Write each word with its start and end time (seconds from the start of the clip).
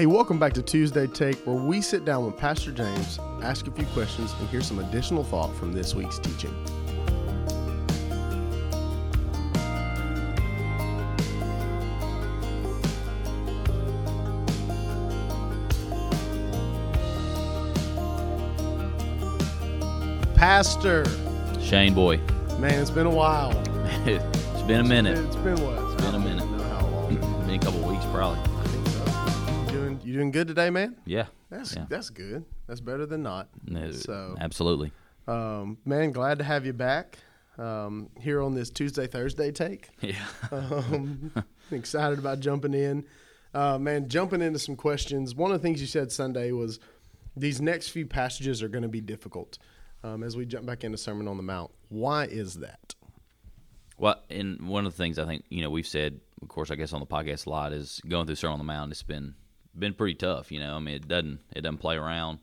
Hey, 0.00 0.06
welcome 0.06 0.38
back 0.38 0.54
to 0.54 0.62
Tuesday 0.62 1.06
Take, 1.06 1.36
where 1.46 1.54
we 1.54 1.82
sit 1.82 2.06
down 2.06 2.24
with 2.24 2.34
Pastor 2.38 2.72
James, 2.72 3.18
ask 3.42 3.66
a 3.66 3.70
few 3.70 3.84
questions, 3.88 4.32
and 4.40 4.48
hear 4.48 4.62
some 4.62 4.78
additional 4.78 5.22
thought 5.22 5.54
from 5.56 5.74
this 5.74 5.94
week's 5.94 6.18
teaching. 6.18 6.54
Pastor, 20.34 21.04
Shane 21.60 21.92
boy, 21.92 22.16
man, 22.58 22.80
it's 22.80 22.88
been 22.88 23.04
a 23.04 23.10
while. 23.10 23.50
it's 24.06 24.62
been 24.62 24.80
a 24.80 24.82
minute. 24.82 25.18
It's 25.18 25.36
been 25.36 25.60
what? 25.60 25.92
It's 25.92 26.02
been 26.02 26.14
a 26.14 26.18
minute. 26.18 26.42
I 26.42 26.46
don't 26.46 26.56
know 26.56 26.64
how 26.64 26.86
long. 26.86 27.44
Been 27.46 27.56
a 27.56 27.58
couple 27.58 27.80
weeks 27.80 28.06
probably. 28.06 28.50
Doing, 29.96 30.06
you 30.06 30.14
doing 30.14 30.30
good 30.30 30.48
today, 30.48 30.70
man? 30.70 30.96
Yeah. 31.04 31.26
That's 31.50 31.74
Yeah. 31.76 31.86
that's 31.88 32.10
good. 32.10 32.44
That's 32.66 32.80
better 32.80 33.06
than 33.06 33.22
not. 33.22 33.48
No, 33.66 33.90
So- 33.92 34.36
absolutely. 34.40 34.92
Um, 35.28 35.78
man, 35.84 36.12
glad 36.12 36.38
to 36.38 36.44
have 36.44 36.64
you 36.66 36.72
back 36.72 37.18
um, 37.58 38.08
here 38.18 38.40
on 38.40 38.54
this 38.54 38.70
Tuesday 38.70 39.06
Thursday 39.06 39.50
take. 39.52 39.88
Yeah. 40.00 40.24
Um, 40.50 41.32
excited 41.70 42.18
about 42.18 42.40
jumping 42.40 42.74
in. 42.74 43.04
Uh, 43.52 43.78
man, 43.78 44.08
jumping 44.08 44.40
into 44.42 44.58
some 44.58 44.76
questions. 44.76 45.34
One 45.34 45.50
of 45.52 45.60
the 45.60 45.62
things 45.66 45.80
you 45.80 45.86
said 45.86 46.10
Sunday 46.12 46.52
was 46.52 46.78
these 47.36 47.60
next 47.60 47.88
few 47.88 48.06
passages 48.06 48.62
are 48.62 48.68
going 48.68 48.82
to 48.82 48.88
be 48.88 49.00
difficult 49.00 49.58
um, 50.04 50.22
as 50.22 50.36
we 50.36 50.46
jump 50.46 50.66
back 50.66 50.84
into 50.84 50.96
Sermon 50.98 51.26
on 51.28 51.36
the 51.36 51.42
Mount. 51.42 51.70
Why 51.88 52.24
is 52.24 52.54
that? 52.60 52.94
Well, 53.98 54.22
and 54.30 54.66
one 54.68 54.86
of 54.86 54.92
the 54.92 54.96
things 54.96 55.18
I 55.18 55.26
think 55.26 55.44
you 55.50 55.60
know 55.62 55.68
we've 55.70 55.86
said, 55.86 56.20
of 56.40 56.48
course, 56.48 56.70
I 56.70 56.74
guess 56.76 56.92
on 56.92 57.00
the 57.00 57.06
podcast 57.06 57.46
a 57.46 57.50
lot 57.50 57.72
is 57.72 58.00
going 58.08 58.26
through 58.26 58.36
Sermon 58.36 58.54
on 58.54 58.58
the 58.58 58.64
Mount. 58.64 58.90
It's 58.92 59.02
been 59.02 59.34
been 59.78 59.94
pretty 59.94 60.14
tough. 60.14 60.52
You 60.52 60.60
know, 60.60 60.76
I 60.76 60.78
mean, 60.78 60.96
it 60.96 61.08
doesn't 61.08 61.40
it 61.54 61.62
doesn't 61.62 61.78
play 61.78 61.96
around. 61.96 62.38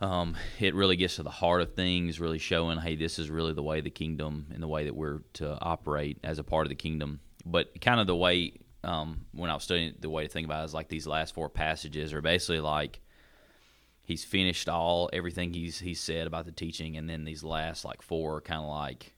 Um, 0.00 0.36
it 0.58 0.74
really 0.74 0.96
gets 0.96 1.16
to 1.16 1.22
the 1.22 1.30
heart 1.30 1.60
of 1.60 1.74
things, 1.74 2.20
really 2.20 2.38
showing, 2.38 2.78
hey, 2.78 2.96
this 2.96 3.18
is 3.18 3.30
really 3.30 3.52
the 3.52 3.62
way 3.62 3.82
the 3.82 3.90
kingdom 3.90 4.46
and 4.52 4.62
the 4.62 4.68
way 4.68 4.84
that 4.84 4.96
we're 4.96 5.18
to 5.34 5.58
operate 5.60 6.18
as 6.24 6.38
a 6.38 6.44
part 6.44 6.64
of 6.64 6.70
the 6.70 6.74
kingdom. 6.74 7.20
But 7.44 7.78
kind 7.82 8.00
of 8.00 8.06
the 8.06 8.16
way 8.16 8.54
um, 8.82 9.26
when 9.32 9.50
I 9.50 9.54
was 9.54 9.64
studying, 9.64 9.94
the 10.00 10.08
way 10.08 10.26
to 10.26 10.32
think 10.32 10.46
about 10.46 10.62
it 10.62 10.66
is 10.66 10.74
like 10.74 10.88
these 10.88 11.06
last 11.06 11.34
four 11.34 11.50
passages 11.50 12.14
are 12.14 12.22
basically 12.22 12.60
like 12.60 13.00
he's 14.04 14.24
finished 14.24 14.70
all 14.70 15.10
everything 15.12 15.52
he's 15.52 15.78
he's 15.78 16.00
said 16.00 16.26
about 16.26 16.46
the 16.46 16.52
teaching, 16.52 16.96
and 16.96 17.08
then 17.08 17.24
these 17.24 17.44
last 17.44 17.84
like 17.84 18.00
four 18.00 18.36
are 18.36 18.40
kind 18.40 18.62
of 18.62 18.68
like 18.68 19.12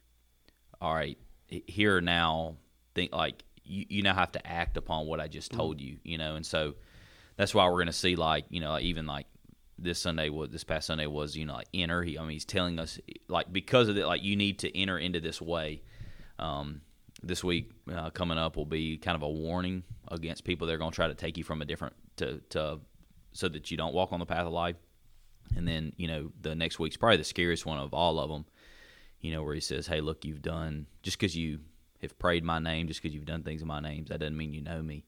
all 0.81 0.93
right, 0.93 1.17
here 1.47 2.01
now, 2.01 2.57
think 2.93 3.13
like 3.13 3.43
you, 3.63 3.85
you 3.89 4.01
now 4.01 4.13
have 4.13 4.31
to 4.33 4.47
act 4.47 4.77
upon 4.77 5.05
what 5.07 5.19
I 5.19 5.27
just 5.27 5.51
told 5.51 5.81
you, 5.81 5.97
you 6.03 6.17
know, 6.17 6.35
and 6.35 6.45
so 6.45 6.75
that's 7.37 7.53
why 7.53 7.65
we're 7.65 7.73
going 7.73 7.87
to 7.87 7.93
see 7.93 8.15
like 8.15 8.45
you 8.49 8.59
know 8.59 8.77
even 8.79 9.05
like 9.05 9.25
this 9.79 9.99
Sunday 9.99 10.29
was 10.29 10.49
this 10.49 10.63
past 10.63 10.87
Sunday 10.87 11.07
was 11.07 11.35
you 11.35 11.45
know 11.45 11.53
like 11.53 11.67
enter. 11.73 12.03
He 12.03 12.17
I 12.17 12.21
mean 12.21 12.31
he's 12.31 12.45
telling 12.45 12.79
us 12.79 12.99
like 13.27 13.51
because 13.51 13.89
of 13.89 13.97
it 13.97 14.05
like 14.05 14.23
you 14.23 14.35
need 14.35 14.59
to 14.59 14.77
enter 14.77 14.97
into 14.97 15.19
this 15.19 15.41
way. 15.41 15.81
Um, 16.39 16.81
this 17.21 17.43
week 17.43 17.71
uh, 17.93 18.09
coming 18.09 18.37
up 18.37 18.57
will 18.57 18.65
be 18.65 18.97
kind 18.97 19.15
of 19.15 19.21
a 19.21 19.29
warning 19.29 19.83
against 20.09 20.43
people 20.43 20.67
that 20.67 20.73
are 20.73 20.77
going 20.77 20.91
to 20.91 20.95
try 20.95 21.07
to 21.07 21.15
take 21.15 21.37
you 21.37 21.43
from 21.43 21.61
a 21.61 21.65
different 21.65 21.95
to 22.17 22.41
to 22.49 22.79
so 23.31 23.47
that 23.49 23.71
you 23.71 23.77
don't 23.77 23.93
walk 23.93 24.11
on 24.11 24.19
the 24.19 24.25
path 24.25 24.45
of 24.45 24.51
life. 24.51 24.75
And 25.55 25.67
then 25.67 25.93
you 25.97 26.07
know 26.07 26.31
the 26.41 26.55
next 26.55 26.79
week's 26.79 26.97
probably 26.97 27.17
the 27.17 27.23
scariest 27.23 27.65
one 27.65 27.77
of 27.77 27.93
all 27.93 28.19
of 28.19 28.29
them 28.29 28.45
you 29.23 29.31
know, 29.31 29.41
where 29.41 29.55
he 29.55 29.61
says, 29.61 29.87
"Hey, 29.87 30.01
look, 30.01 30.25
you've 30.25 30.41
done 30.41 30.85
just 31.01 31.17
because 31.17 31.35
you 31.35 31.61
have 32.03 32.17
prayed 32.19 32.43
my 32.43 32.59
name, 32.59 32.87
just 32.87 33.01
because 33.01 33.13
you've 33.15 33.25
done 33.25 33.43
things 33.43 33.61
in 33.61 33.67
my 33.67 33.79
name, 33.79 34.05
that 34.09 34.19
doesn't 34.19 34.37
mean 34.37 34.53
you 34.53 34.61
know 34.61 34.81
me." 34.81 35.05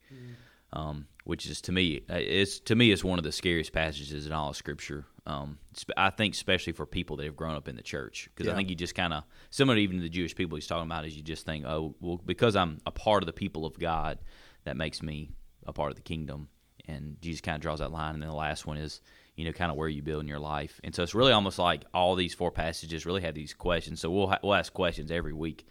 Um, 0.73 1.07
which 1.23 1.45
is 1.45 1.61
to 1.61 1.71
me, 1.71 2.01
uh, 2.09 2.15
it's 2.15 2.59
to 2.61 2.75
me, 2.75 2.91
it's 2.91 3.03
one 3.03 3.17
of 3.17 3.23
the 3.23 3.31
scariest 3.31 3.71
passages 3.71 4.25
in 4.25 4.33
all 4.33 4.49
of 4.49 4.57
Scripture. 4.57 5.05
Um, 5.25 5.57
I 5.95 6.09
think, 6.09 6.33
especially 6.33 6.73
for 6.73 6.85
people 6.85 7.15
that 7.17 7.23
have 7.25 7.35
grown 7.35 7.55
up 7.55 7.67
in 7.67 7.75
the 7.77 7.81
church, 7.81 8.29
because 8.33 8.47
Yeah. 8.47 8.53
I 8.53 8.55
think 8.57 8.69
you 8.69 8.75
just 8.75 8.93
kind 8.93 9.13
of 9.13 9.23
similar 9.51 9.77
even 9.77 9.97
to 9.97 10.03
the 10.03 10.09
Jewish 10.09 10.35
people 10.35 10.55
he's 10.57 10.67
talking 10.67 10.85
about 10.85 11.05
is 11.05 11.15
you 11.15 11.23
just 11.23 11.45
think, 11.45 11.65
"Oh, 11.65 11.95
well, 12.01 12.19
because 12.25 12.55
I'm 12.55 12.79
a 12.85 12.91
part 12.91 13.23
of 13.23 13.27
the 13.27 13.33
people 13.33 13.65
of 13.65 13.79
God, 13.79 14.19
that 14.65 14.75
makes 14.75 15.01
me 15.01 15.31
a 15.65 15.71
part 15.71 15.91
of 15.91 15.95
the 15.95 16.01
kingdom." 16.03 16.49
And 16.87 17.17
Jesus 17.21 17.41
kind 17.41 17.55
of 17.55 17.61
draws 17.61 17.79
that 17.79 17.91
line, 17.91 18.13
and 18.15 18.21
then 18.21 18.29
the 18.29 18.35
last 18.35 18.67
one 18.67 18.77
is, 18.77 19.01
you 19.35 19.45
know, 19.45 19.51
kind 19.53 19.71
of 19.71 19.77
where 19.77 19.89
you 19.89 20.01
build 20.03 20.21
in 20.23 20.27
your 20.27 20.39
life. 20.39 20.79
And 20.83 20.93
so 20.93 21.01
it's 21.03 21.15
really 21.15 21.31
almost 21.31 21.57
like 21.57 21.85
all 21.93 22.15
these 22.15 22.35
four 22.35 22.51
passages 22.51 23.05
really 23.05 23.21
have 23.21 23.33
these 23.33 23.53
questions. 23.53 24.01
So 24.01 24.11
we'll 24.11 24.27
ha- 24.27 24.39
we'll 24.43 24.53
ask 24.53 24.73
questions 24.73 25.09
every 25.09 25.33
week, 25.33 25.65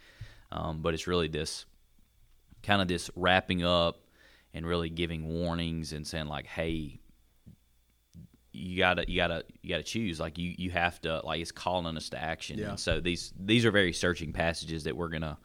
um, 0.51 0.81
but 0.81 0.93
it's 0.93 1.07
really 1.07 1.27
this 1.27 1.65
kind 2.63 2.81
of 2.81 2.87
this 2.87 3.09
wrapping 3.15 3.63
up 3.63 4.01
and 4.53 4.65
really 4.65 4.89
giving 4.89 5.27
warnings 5.27 5.93
and 5.93 6.05
saying 6.07 6.27
like, 6.27 6.45
hey, 6.45 6.99
you 8.51 8.77
gotta 8.77 9.03
you 9.07 9.17
gotta 9.17 9.43
you 9.61 9.69
gotta 9.69 9.83
choose. 9.83 10.19
Like 10.19 10.37
you 10.37 10.55
you 10.57 10.71
have 10.71 11.01
to 11.01 11.19
like 11.25 11.41
it's 11.41 11.51
calling 11.51 11.97
us 11.97 12.09
to 12.09 12.21
action. 12.21 12.57
Yeah. 12.57 12.69
And 12.69 12.79
so 12.79 13.01
these 13.01 13.33
these 13.37 13.65
are 13.65 13.71
very 13.71 13.91
searching 13.93 14.31
passages 14.31 14.85
that 14.85 14.95
we're 14.95 15.09
gonna 15.09 15.37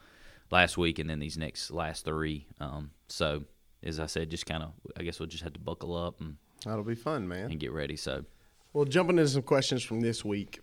last 0.49 0.77
week 0.77 0.99
and 0.99 1.09
then 1.09 1.19
these 1.19 1.37
next 1.37 1.71
last 1.71 2.05
three. 2.05 2.47
Um, 2.59 2.91
so 3.09 3.43
as 3.83 3.99
I 3.99 4.05
said, 4.05 4.29
just 4.29 4.45
kind 4.45 4.63
of 4.63 4.71
I 4.97 5.03
guess 5.03 5.19
we'll 5.19 5.27
just 5.27 5.43
have 5.43 5.53
to 5.53 5.59
buckle 5.59 5.95
up 5.95 6.21
and, 6.21 6.37
That'll 6.65 6.83
be 6.83 6.95
fun, 6.95 7.27
man. 7.27 7.49
and 7.49 7.59
get 7.59 7.71
ready. 7.71 7.95
So. 7.95 8.23
Well, 8.71 8.85
jumping 8.85 9.17
into 9.17 9.29
some 9.31 9.41
questions 9.41 9.81
from 9.83 9.99
this 10.01 10.23
week. 10.23 10.59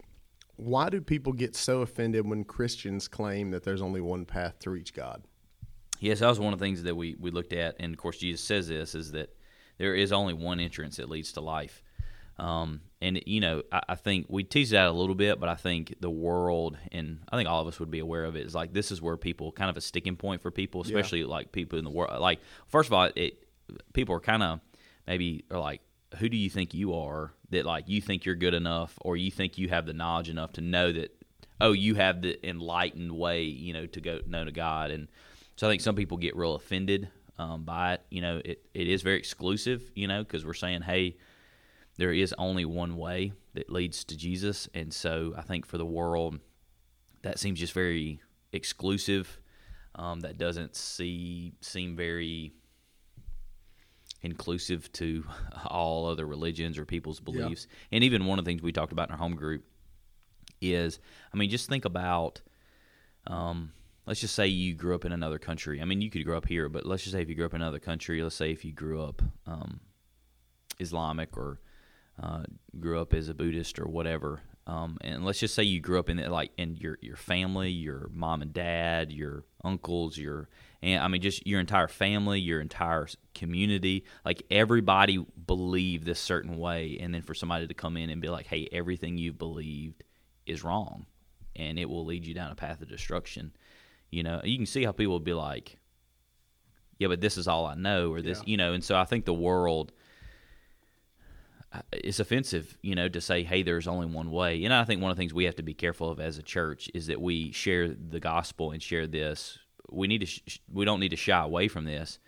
Why 0.58 0.90
do 0.90 1.00
people 1.00 1.32
get 1.32 1.54
so 1.54 1.82
offended 1.82 2.26
when 2.26 2.42
Christians 2.42 3.06
claim 3.06 3.52
that 3.52 3.62
there's 3.62 3.80
only 3.80 4.00
one 4.00 4.24
path 4.24 4.58
to 4.60 4.70
reach 4.70 4.92
God? 4.92 5.22
Yes, 6.00 6.18
that 6.18 6.28
was 6.28 6.40
one 6.40 6.52
of 6.52 6.58
the 6.58 6.64
things 6.64 6.82
that 6.82 6.96
we, 6.96 7.16
we 7.18 7.30
looked 7.30 7.52
at, 7.52 7.76
and 7.78 7.92
of 7.92 7.98
course 7.98 8.18
Jesus 8.18 8.40
says 8.40 8.68
this 8.68 8.94
is 8.94 9.12
that 9.12 9.34
there 9.78 9.94
is 9.94 10.12
only 10.12 10.34
one 10.34 10.58
entrance 10.58 10.96
that 10.96 11.08
leads 11.08 11.32
to 11.34 11.40
life. 11.40 11.82
Um, 12.38 12.80
and 13.00 13.20
you 13.24 13.40
know, 13.40 13.62
I, 13.70 13.82
I 13.90 13.94
think 13.94 14.26
we 14.28 14.42
tease 14.44 14.70
that 14.70 14.86
a 14.86 14.92
little 14.92 15.14
bit, 15.14 15.38
but 15.38 15.48
I 15.48 15.54
think 15.54 15.94
the 16.00 16.10
world, 16.10 16.76
and 16.92 17.20
I 17.30 17.36
think 17.36 17.48
all 17.48 17.60
of 17.60 17.68
us 17.68 17.78
would 17.80 17.90
be 17.90 18.00
aware 18.00 18.24
of 18.24 18.36
it, 18.36 18.46
is 18.46 18.54
like 18.54 18.72
this 18.72 18.90
is 18.90 19.00
where 19.00 19.16
people 19.16 19.52
kind 19.52 19.70
of 19.70 19.76
a 19.76 19.80
sticking 19.80 20.16
point 20.16 20.42
for 20.42 20.50
people, 20.50 20.80
especially 20.82 21.24
like 21.24 21.52
people 21.52 21.78
in 21.78 21.84
the 21.84 21.90
world. 21.90 22.20
Like 22.20 22.40
first 22.66 22.88
of 22.88 22.92
all, 22.92 23.10
it 23.14 23.44
people 23.92 24.14
are 24.14 24.20
kind 24.20 24.42
of 24.42 24.60
maybe 25.06 25.44
are 25.50 25.58
like, 25.60 25.80
who 26.16 26.28
do 26.28 26.36
you 26.36 26.50
think 26.50 26.74
you 26.74 26.94
are 26.94 27.32
that 27.50 27.66
like 27.66 27.88
you 27.88 28.00
think 28.00 28.24
you're 28.24 28.34
good 28.34 28.54
enough, 28.54 28.98
or 29.00 29.16
you 29.16 29.30
think 29.30 29.58
you 29.58 29.68
have 29.68 29.86
the 29.86 29.92
knowledge 29.92 30.28
enough 30.28 30.52
to 30.54 30.60
know 30.60 30.92
that 30.92 31.14
oh 31.60 31.72
you 31.72 31.94
have 31.94 32.22
the 32.22 32.48
enlightened 32.48 33.12
way, 33.12 33.42
you 33.42 33.72
know, 33.72 33.86
to 33.86 34.00
go 34.00 34.20
know 34.26 34.44
to 34.44 34.52
God 34.52 34.90
and 34.90 35.08
so 35.58 35.66
I 35.66 35.70
think 35.70 35.82
some 35.82 35.96
people 35.96 36.18
get 36.18 36.36
real 36.36 36.54
offended 36.54 37.08
um, 37.36 37.64
by 37.64 37.94
it. 37.94 38.02
You 38.10 38.22
know, 38.22 38.40
it, 38.44 38.64
it 38.74 38.86
is 38.86 39.02
very 39.02 39.18
exclusive, 39.18 39.90
you 39.96 40.06
know, 40.06 40.22
because 40.22 40.46
we're 40.46 40.54
saying, 40.54 40.82
hey, 40.82 41.16
there 41.96 42.12
is 42.12 42.32
only 42.38 42.64
one 42.64 42.96
way 42.96 43.32
that 43.54 43.68
leads 43.68 44.04
to 44.04 44.16
Jesus. 44.16 44.68
And 44.72 44.94
so 44.94 45.34
I 45.36 45.42
think 45.42 45.66
for 45.66 45.76
the 45.76 45.84
world, 45.84 46.38
that 47.22 47.40
seems 47.40 47.58
just 47.58 47.72
very 47.72 48.20
exclusive. 48.52 49.40
Um, 49.96 50.20
that 50.20 50.38
doesn't 50.38 50.76
see 50.76 51.54
seem 51.60 51.96
very 51.96 52.52
inclusive 54.22 54.90
to 54.92 55.24
all 55.66 56.06
other 56.06 56.26
religions 56.26 56.78
or 56.78 56.84
people's 56.84 57.20
beliefs. 57.20 57.66
And 57.92 58.04
even 58.04 58.26
one 58.26 58.38
of 58.38 58.44
the 58.44 58.50
things 58.50 58.62
we 58.62 58.72
talked 58.72 58.92
about 58.92 59.08
in 59.08 59.12
our 59.12 59.18
home 59.18 59.36
group 59.36 59.64
is, 60.60 60.98
I 61.32 61.36
mean, 61.36 61.50
just 61.50 61.68
think 61.68 61.84
about 61.84 62.40
um, 63.26 63.72
let's 64.06 64.20
just 64.20 64.34
say 64.34 64.46
you 64.46 64.74
grew 64.74 64.94
up 64.94 65.04
in 65.04 65.12
another 65.12 65.38
country. 65.38 65.82
I 65.82 65.84
mean, 65.84 66.00
you 66.00 66.10
could 66.10 66.24
grow 66.24 66.38
up 66.38 66.48
here, 66.48 66.68
but 66.68 66.86
let's 66.86 67.02
just 67.02 67.14
say 67.14 67.20
if 67.20 67.28
you 67.28 67.34
grew 67.34 67.44
up 67.46 67.54
in 67.54 67.60
another 67.60 67.78
country, 67.78 68.22
let's 68.22 68.34
say 68.34 68.50
if 68.50 68.64
you 68.64 68.72
grew 68.72 69.02
up 69.02 69.22
um, 69.46 69.80
Islamic 70.78 71.36
or 71.36 71.60
uh, 72.20 72.44
grew 72.80 73.00
up 73.00 73.12
as 73.12 73.28
a 73.28 73.34
Buddhist 73.34 73.78
or 73.78 73.86
whatever, 73.86 74.40
um, 74.68 74.98
and 75.00 75.24
let's 75.24 75.40
just 75.40 75.54
say 75.54 75.62
you 75.62 75.80
grew 75.80 75.98
up 75.98 76.10
in 76.10 76.18
it, 76.18 76.30
like 76.30 76.52
in 76.58 76.76
your 76.76 76.98
your 77.00 77.16
family, 77.16 77.70
your 77.70 78.10
mom 78.12 78.42
and 78.42 78.52
dad, 78.52 79.10
your 79.10 79.44
uncles, 79.64 80.18
your 80.18 80.50
and 80.82 81.02
I 81.02 81.08
mean 81.08 81.22
just 81.22 81.46
your 81.46 81.58
entire 81.58 81.88
family, 81.88 82.38
your 82.38 82.60
entire 82.60 83.08
community, 83.34 84.04
like 84.26 84.42
everybody 84.50 85.24
believed 85.46 86.04
this 86.04 86.20
certain 86.20 86.58
way, 86.58 86.98
and 87.00 87.14
then 87.14 87.22
for 87.22 87.34
somebody 87.34 87.66
to 87.66 87.72
come 87.72 87.96
in 87.96 88.10
and 88.10 88.20
be 88.20 88.28
like, 88.28 88.46
"Hey, 88.46 88.68
everything 88.70 89.16
you've 89.16 89.38
believed 89.38 90.04
is 90.44 90.62
wrong," 90.62 91.06
and 91.56 91.78
it 91.78 91.88
will 91.88 92.04
lead 92.04 92.26
you 92.26 92.34
down 92.34 92.52
a 92.52 92.54
path 92.54 92.82
of 92.82 92.88
destruction. 92.90 93.52
You 94.10 94.22
know, 94.22 94.42
you 94.44 94.56
can 94.58 94.66
see 94.66 94.84
how 94.84 94.92
people 94.92 95.14
would 95.14 95.24
be 95.24 95.32
like, 95.32 95.78
"Yeah, 96.98 97.08
but 97.08 97.22
this 97.22 97.38
is 97.38 97.48
all 97.48 97.64
I 97.64 97.74
know," 97.74 98.12
or 98.12 98.20
this, 98.20 98.40
Yeah. 98.40 98.44
you 98.46 98.56
know. 98.58 98.74
And 98.74 98.84
so 98.84 98.98
I 98.98 99.06
think 99.06 99.24
the 99.24 99.32
world 99.32 99.92
it's 102.08 102.20
offensive, 102.20 102.78
you 102.80 102.94
know, 102.94 103.06
to 103.06 103.20
say, 103.20 103.42
"Hey, 103.44 103.62
there's 103.62 103.86
only 103.86 104.06
one 104.06 104.30
way." 104.30 104.64
And 104.64 104.72
I 104.72 104.84
think 104.84 105.02
one 105.02 105.10
of 105.10 105.16
the 105.16 105.20
things 105.20 105.34
we 105.34 105.44
have 105.44 105.56
to 105.56 105.62
be 105.62 105.74
careful 105.74 106.10
of 106.10 106.18
as 106.18 106.38
a 106.38 106.42
church 106.42 106.90
is 106.94 107.08
that 107.08 107.20
we 107.20 107.52
share 107.52 107.88
the 107.88 108.18
gospel 108.18 108.70
and 108.70 108.82
share 108.82 109.06
this. 109.06 109.58
We 109.90 110.06
need 110.06 110.20
to, 110.20 110.26
sh- 110.26 110.60
we 110.72 110.86
don't 110.86 111.00
need 111.00 111.10
to 111.10 111.16
shy 111.16 111.38
away 111.38 111.68
from 111.68 111.84
this, 111.84 112.18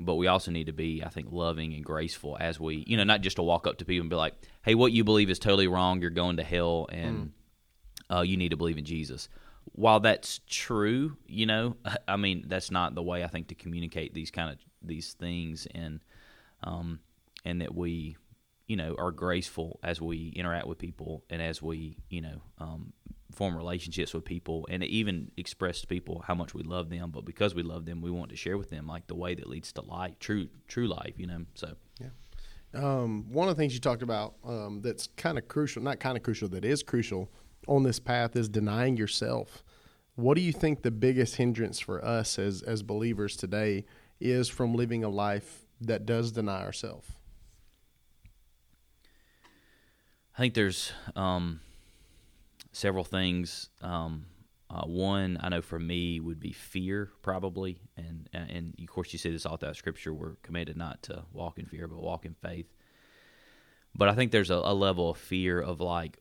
but 0.00 0.14
we 0.14 0.28
also 0.28 0.50
need 0.50 0.64
to 0.64 0.72
be, 0.72 1.02
I 1.04 1.10
think, 1.10 1.28
loving 1.30 1.74
and 1.74 1.84
graceful 1.84 2.38
as 2.40 2.58
we, 2.58 2.84
you 2.86 2.96
know, 2.96 3.04
not 3.04 3.20
just 3.20 3.36
to 3.36 3.42
walk 3.42 3.66
up 3.66 3.76
to 3.78 3.84
people 3.84 4.00
and 4.00 4.10
be 4.10 4.16
like, 4.16 4.34
"Hey, 4.62 4.74
what 4.74 4.92
you 4.92 5.04
believe 5.04 5.28
is 5.28 5.38
totally 5.38 5.68
wrong. 5.68 6.00
You're 6.00 6.08
going 6.08 6.38
to 6.38 6.42
hell, 6.42 6.86
and 6.90 7.32
uh, 8.10 8.22
you 8.22 8.38
need 8.38 8.52
to 8.52 8.56
believe 8.56 8.78
in 8.78 8.86
Jesus." 8.86 9.28
While 9.72 10.00
that's 10.00 10.40
true, 10.48 11.18
you 11.26 11.44
know, 11.44 11.76
I 12.08 12.16
mean, 12.16 12.44
that's 12.46 12.70
not 12.70 12.94
the 12.94 13.02
way 13.02 13.22
I 13.22 13.26
think 13.26 13.48
to 13.48 13.54
communicate 13.54 14.14
these 14.14 14.30
kind 14.30 14.50
of 14.50 14.58
these 14.82 15.12
things, 15.12 15.66
and 15.74 16.00
um, 16.62 17.00
and 17.44 17.60
that 17.60 17.74
we, 17.74 18.16
you 18.68 18.76
know, 18.76 18.94
are 18.98 19.10
graceful 19.10 19.80
as 19.82 20.00
we 20.00 20.28
interact 20.36 20.66
with 20.66 20.78
people 20.78 21.24
and 21.30 21.42
as 21.42 21.60
we, 21.60 21.96
you 22.10 22.20
know, 22.20 22.42
um, 22.58 22.92
form 23.32 23.56
relationships 23.56 24.12
with 24.12 24.24
people 24.24 24.66
and 24.70 24.84
even 24.84 25.30
express 25.36 25.80
to 25.80 25.86
people 25.86 26.22
how 26.26 26.34
much 26.34 26.54
we 26.54 26.62
love 26.62 26.90
them. 26.90 27.10
But 27.10 27.24
because 27.24 27.54
we 27.54 27.62
love 27.62 27.86
them, 27.86 28.02
we 28.02 28.10
want 28.10 28.30
to 28.30 28.36
share 28.36 28.58
with 28.58 28.68
them 28.68 28.86
like 28.86 29.06
the 29.06 29.14
way 29.14 29.34
that 29.34 29.48
leads 29.48 29.72
to 29.72 29.82
life, 29.82 30.18
true, 30.20 30.48
true 30.68 30.86
life. 30.86 31.14
You 31.16 31.26
know, 31.26 31.44
so 31.54 31.74
yeah. 31.98 32.08
Um, 32.74 33.24
one 33.30 33.48
of 33.48 33.56
the 33.56 33.60
things 33.60 33.72
you 33.72 33.80
talked 33.80 34.02
about 34.02 34.34
um, 34.44 34.82
that's 34.82 35.08
kind 35.16 35.38
of 35.38 35.48
crucial, 35.48 35.82
not 35.82 35.98
kind 35.98 36.18
of 36.18 36.22
crucial, 36.22 36.48
that 36.50 36.66
is 36.66 36.82
crucial 36.82 37.30
on 37.66 37.82
this 37.82 37.98
path 37.98 38.36
is 38.36 38.50
denying 38.50 38.98
yourself. 38.98 39.64
What 40.16 40.34
do 40.34 40.42
you 40.42 40.52
think 40.52 40.82
the 40.82 40.90
biggest 40.90 41.36
hindrance 41.36 41.80
for 41.80 42.04
us 42.04 42.38
as 42.38 42.60
as 42.60 42.82
believers 42.82 43.34
today 43.34 43.86
is 44.20 44.48
from 44.48 44.74
living 44.74 45.04
a 45.04 45.08
life 45.08 45.64
that 45.80 46.04
does 46.04 46.32
deny 46.32 46.62
ourselves? 46.62 47.08
I 50.38 50.40
think 50.40 50.54
there's 50.54 50.92
um, 51.16 51.58
several 52.70 53.02
things. 53.02 53.70
Um, 53.82 54.26
uh, 54.70 54.84
one 54.84 55.36
I 55.40 55.48
know 55.48 55.62
for 55.62 55.80
me 55.80 56.20
would 56.20 56.38
be 56.38 56.52
fear, 56.52 57.10
probably, 57.22 57.80
and 57.96 58.28
and 58.32 58.72
of 58.80 58.86
course 58.86 59.12
you 59.12 59.18
see 59.18 59.30
this 59.30 59.44
all 59.44 59.56
throughout 59.56 59.74
Scripture. 59.74 60.14
We're 60.14 60.36
commanded 60.44 60.76
not 60.76 61.02
to 61.04 61.24
walk 61.32 61.58
in 61.58 61.66
fear, 61.66 61.88
but 61.88 62.00
walk 62.00 62.24
in 62.24 62.34
faith. 62.34 62.72
But 63.96 64.08
I 64.08 64.14
think 64.14 64.30
there's 64.30 64.50
a, 64.50 64.54
a 64.54 64.74
level 64.74 65.10
of 65.10 65.16
fear 65.16 65.60
of 65.60 65.80
like, 65.80 66.18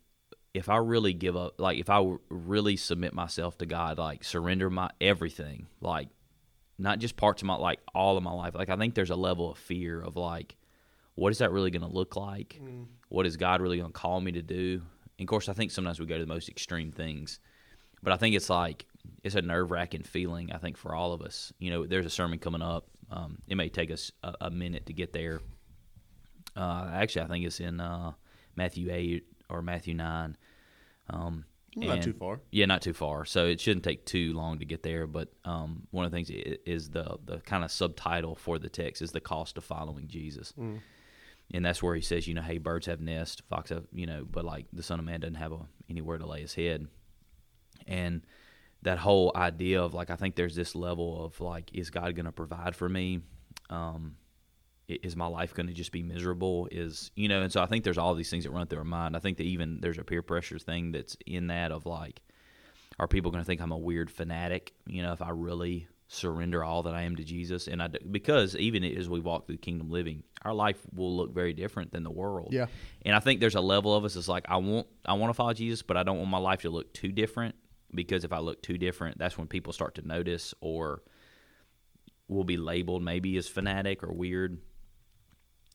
if 0.51 0.67
I 0.67 0.77
really 0.77 1.13
give 1.13 1.37
up, 1.37 1.59
like 1.59 1.77
if 1.77 1.91
I 1.91 2.15
really 2.29 2.75
submit 2.75 3.13
myself 3.13 3.59
to 3.59 3.67
God, 3.67 3.99
like 3.99 4.23
surrender 4.23 4.71
my 4.71 4.89
everything, 4.99 5.67
like 5.79 6.07
not 6.79 6.97
just 6.97 7.17
parts 7.17 7.43
of 7.43 7.45
my 7.45 7.55
like 7.55 7.81
all 7.93 8.17
of 8.17 8.23
my 8.23 8.33
life. 8.33 8.55
Like 8.55 8.69
I 8.69 8.77
think 8.77 8.95
there's 8.95 9.11
a 9.11 9.15
level 9.15 9.51
of 9.51 9.59
fear 9.59 10.01
of 10.01 10.15
like, 10.15 10.55
what 11.17 11.31
is 11.31 11.39
that 11.39 11.51
really 11.51 11.71
going 11.71 11.81
to 11.81 11.93
look 11.93 12.15
like? 12.15 12.59
Mm. 12.63 12.85
What 13.09 13.25
is 13.25 13.37
God 13.37 13.61
really 13.61 13.77
going 13.77 13.91
to 13.91 13.99
call 13.99 14.21
me 14.21 14.31
to 14.31 14.41
do? 14.41 14.81
And 15.19 15.25
of 15.25 15.27
course, 15.27 15.49
I 15.49 15.53
think 15.53 15.71
sometimes 15.71 15.99
we 15.99 16.05
go 16.05 16.17
to 16.17 16.23
the 16.23 16.33
most 16.33 16.47
extreme 16.47 16.91
things 16.91 17.39
but 18.03 18.13
I 18.13 18.17
think 18.17 18.35
it's 18.35 18.49
like 18.49 18.85
it's 19.23 19.35
a 19.35 19.41
nerve 19.41 19.71
wracking 19.71 20.03
feeling. 20.03 20.51
I 20.51 20.57
think 20.57 20.77
for 20.77 20.93
all 20.93 21.13
of 21.13 21.21
us, 21.21 21.51
you 21.59 21.69
know, 21.69 21.85
there's 21.85 22.05
a 22.05 22.09
sermon 22.09 22.39
coming 22.39 22.61
up. 22.61 22.87
Um, 23.09 23.39
it 23.47 23.55
may 23.55 23.69
take 23.69 23.91
us 23.91 24.11
a, 24.23 24.33
a 24.41 24.49
minute 24.49 24.85
to 24.87 24.93
get 24.93 25.13
there. 25.13 25.41
Uh, 26.55 26.89
actually, 26.93 27.23
I 27.23 27.27
think 27.27 27.45
it's 27.45 27.59
in 27.59 27.79
uh, 27.79 28.13
Matthew 28.55 28.89
eight 28.91 29.25
or 29.49 29.61
Matthew 29.61 29.93
nine. 29.93 30.37
Um, 31.09 31.45
not 31.75 31.95
and, 31.95 32.03
too 32.03 32.13
far. 32.13 32.41
Yeah, 32.51 32.65
not 32.65 32.81
too 32.81 32.93
far. 32.93 33.23
So 33.25 33.45
it 33.45 33.59
shouldn't 33.59 33.83
take 33.83 34.05
too 34.05 34.33
long 34.33 34.59
to 34.59 34.65
get 34.65 34.83
there. 34.83 35.05
But 35.05 35.29
um, 35.45 35.87
one 35.91 36.05
of 36.05 36.11
the 36.11 36.17
things 36.17 36.29
is 36.65 36.89
the 36.89 37.17
the 37.23 37.37
kind 37.41 37.63
of 37.63 37.71
subtitle 37.71 38.35
for 38.35 38.59
the 38.59 38.69
text 38.69 39.01
is 39.01 39.11
the 39.11 39.21
cost 39.21 39.57
of 39.57 39.63
following 39.63 40.07
Jesus. 40.07 40.53
Mm. 40.57 40.79
And 41.53 41.63
that's 41.63 41.81
where 41.81 41.95
he 41.95 42.01
says, 42.01 42.27
you 42.27 42.33
know, 42.33 42.41
hey, 42.41 42.57
birds 42.57 42.87
have 42.87 42.99
nests, 42.99 43.41
fox 43.49 43.69
have, 43.69 43.85
you 43.93 44.05
know, 44.05 44.25
but 44.29 44.43
like 44.43 44.65
the 44.73 44.83
Son 44.83 44.99
of 44.99 45.05
Man 45.05 45.21
doesn't 45.21 45.35
have 45.35 45.53
a, 45.53 45.59
anywhere 45.89 46.17
to 46.17 46.25
lay 46.25 46.41
his 46.41 46.53
head 46.53 46.87
and 47.87 48.21
that 48.83 48.99
whole 48.99 49.31
idea 49.35 49.81
of 49.81 49.93
like 49.93 50.09
I 50.09 50.15
think 50.15 50.35
there's 50.35 50.55
this 50.55 50.75
level 50.75 51.25
of 51.25 51.39
like 51.41 51.71
is 51.73 51.89
God 51.89 52.15
going 52.15 52.25
to 52.25 52.31
provide 52.31 52.75
for 52.75 52.87
me? 52.87 53.21
Um, 53.69 54.17
is 54.87 55.17
my 55.17 55.27
life 55.27 55.53
going 55.53 55.67
to 55.67 55.73
just 55.73 55.91
be 55.91 56.03
miserable? 56.03 56.67
Is 56.71 57.11
you 57.15 57.27
know, 57.27 57.41
and 57.41 57.51
so 57.51 57.61
I 57.61 57.65
think 57.65 57.83
there's 57.83 57.97
all 57.97 58.13
these 58.13 58.29
things 58.29 58.43
that 58.43 58.51
run 58.51 58.67
through 58.67 58.79
our 58.79 58.85
mind. 58.85 59.15
I 59.15 59.19
think 59.19 59.37
that 59.37 59.43
even 59.43 59.79
there's 59.81 59.97
a 59.97 60.03
peer 60.03 60.21
pressure 60.21 60.59
thing 60.59 60.91
that's 60.91 61.17
in 61.25 61.47
that 61.47 61.71
of 61.71 61.85
like, 61.85 62.21
are 62.99 63.07
people 63.07 63.31
going 63.31 63.43
to 63.43 63.45
think 63.45 63.61
I'm 63.61 63.71
a 63.71 63.77
weird 63.77 64.11
fanatic? 64.11 64.73
You 64.85 65.01
know, 65.01 65.13
if 65.13 65.21
I 65.21 65.29
really 65.29 65.87
surrender 66.07 66.63
all 66.63 66.83
that 66.83 66.93
I 66.93 67.03
am 67.03 67.15
to 67.17 67.23
Jesus, 67.23 67.67
and 67.67 67.81
I 67.81 67.89
because 68.09 68.55
even 68.55 68.83
as 68.83 69.09
we 69.09 69.19
walk 69.19 69.45
through 69.45 69.55
the 69.55 69.61
kingdom 69.61 69.89
living, 69.89 70.23
our 70.43 70.53
life 70.53 70.79
will 70.93 71.15
look 71.15 71.33
very 71.33 71.53
different 71.53 71.91
than 71.91 72.03
the 72.03 72.11
world. 72.11 72.49
Yeah, 72.51 72.67
and 73.03 73.15
I 73.15 73.19
think 73.19 73.39
there's 73.39 73.55
a 73.55 73.61
level 73.61 73.95
of 73.95 74.05
us 74.05 74.13
that's 74.13 74.27
like 74.27 74.45
I 74.47 74.57
want 74.57 74.87
I 75.05 75.13
want 75.13 75.29
to 75.29 75.33
follow 75.33 75.53
Jesus, 75.53 75.81
but 75.81 75.97
I 75.97 76.03
don't 76.03 76.17
want 76.17 76.29
my 76.29 76.37
life 76.37 76.61
to 76.61 76.69
look 76.69 76.93
too 76.93 77.11
different 77.11 77.55
because 77.93 78.23
if 78.23 78.33
I 78.33 78.39
look 78.39 78.61
too 78.61 78.77
different, 78.77 79.17
that's 79.17 79.37
when 79.37 79.47
people 79.47 79.73
start 79.73 79.95
to 79.95 80.07
notice 80.07 80.53
or 80.61 81.03
will 82.27 82.43
be 82.43 82.57
labeled 82.57 83.03
maybe 83.03 83.37
as 83.37 83.47
fanatic 83.47 84.03
or 84.03 84.13
weird. 84.13 84.59